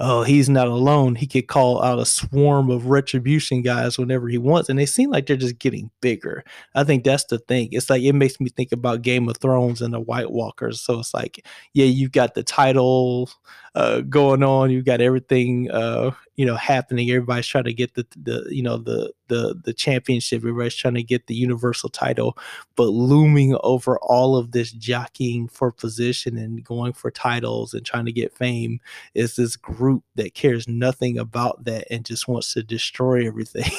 [0.00, 1.14] oh, he's not alone.
[1.14, 4.68] He could call out a swarm of retribution guys whenever he wants.
[4.68, 6.44] And they seem like they're just getting bigger.
[6.74, 7.68] I think that's the thing.
[7.72, 10.80] It's like it makes me think about Game of Thrones and the White Walkers.
[10.80, 13.30] So it's like, yeah, you've got the title
[13.76, 17.10] uh, going on, you've got everything uh, you know happening.
[17.10, 20.38] Everybody's trying to get the the you know the the the championship.
[20.38, 22.38] Everybody's trying to get the universal title,
[22.74, 28.06] but looming over all of this jockeying for position and going for titles and trying
[28.06, 28.80] to get fame
[29.12, 33.70] is this group that cares nothing about that and just wants to destroy everything.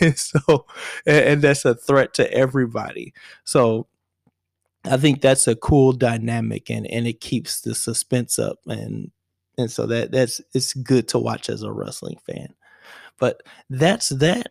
[0.00, 0.64] and so,
[1.04, 3.12] and, and that's a threat to everybody.
[3.44, 3.86] So
[4.88, 9.10] I think that's a cool dynamic and and it keeps the suspense up and
[9.58, 12.54] and so that that's it's good to watch as a wrestling fan.
[13.18, 14.48] But that's that.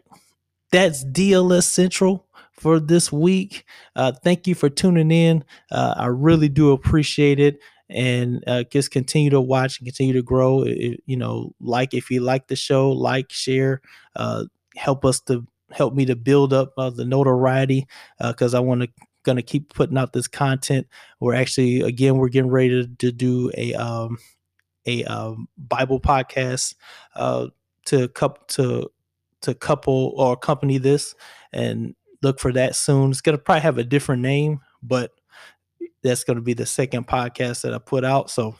[0.71, 3.65] That's DLS Central for this week.
[3.95, 5.43] Uh, thank you for tuning in.
[5.71, 7.59] Uh, I really do appreciate it.
[7.89, 10.63] And uh, just continue to watch and continue to grow.
[10.63, 13.81] It, you know, like if you like the show, like, share,
[14.17, 17.87] uh, help us to help me to build up uh, the notoriety
[18.21, 18.89] because uh, I want to
[19.27, 20.87] going to keep putting out this content.
[21.19, 24.17] We're actually again we're getting ready to, to do a um,
[24.87, 26.73] a um, Bible podcast
[27.15, 27.47] uh,
[27.85, 28.89] to cup to
[29.41, 31.13] to couple or accompany this,
[31.53, 33.11] and look for that soon.
[33.11, 35.11] It's going to probably have a different name, but
[36.01, 38.31] that's going to be the second podcast that I put out.
[38.31, 38.55] So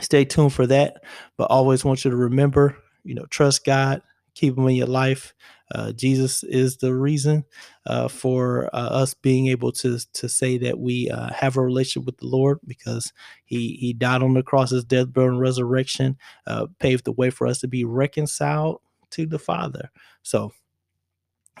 [0.00, 1.02] stay tuned for that.
[1.36, 4.02] But always want you to remember, you know, trust God,
[4.34, 5.34] keep Him in your life.
[5.74, 7.44] Uh, Jesus is the reason
[7.86, 12.06] uh, for uh, us being able to to say that we uh, have a relationship
[12.06, 13.12] with the Lord because
[13.44, 16.16] He He died on the cross, His death, burial, and resurrection
[16.46, 19.90] uh, paved the way for us to be reconciled to the Father.
[20.22, 20.52] So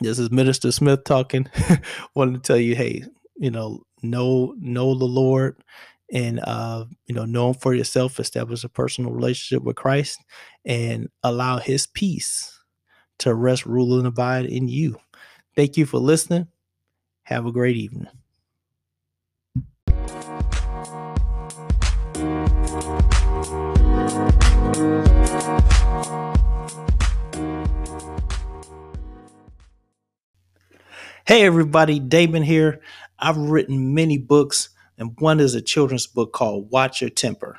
[0.00, 1.48] this is Minister Smith talking.
[2.14, 3.04] Wanted to tell you, hey,
[3.36, 5.56] you know, know know the Lord
[6.12, 10.22] and uh, you know know him for yourself establish a personal relationship with christ
[10.64, 12.57] and allow his peace
[13.18, 14.98] to rest, rule, and abide in you.
[15.56, 16.48] Thank you for listening.
[17.24, 18.08] Have a great evening.
[31.26, 32.80] Hey, everybody, Damon here.
[33.18, 37.58] I've written many books, and one is a children's book called Watch Your Temper.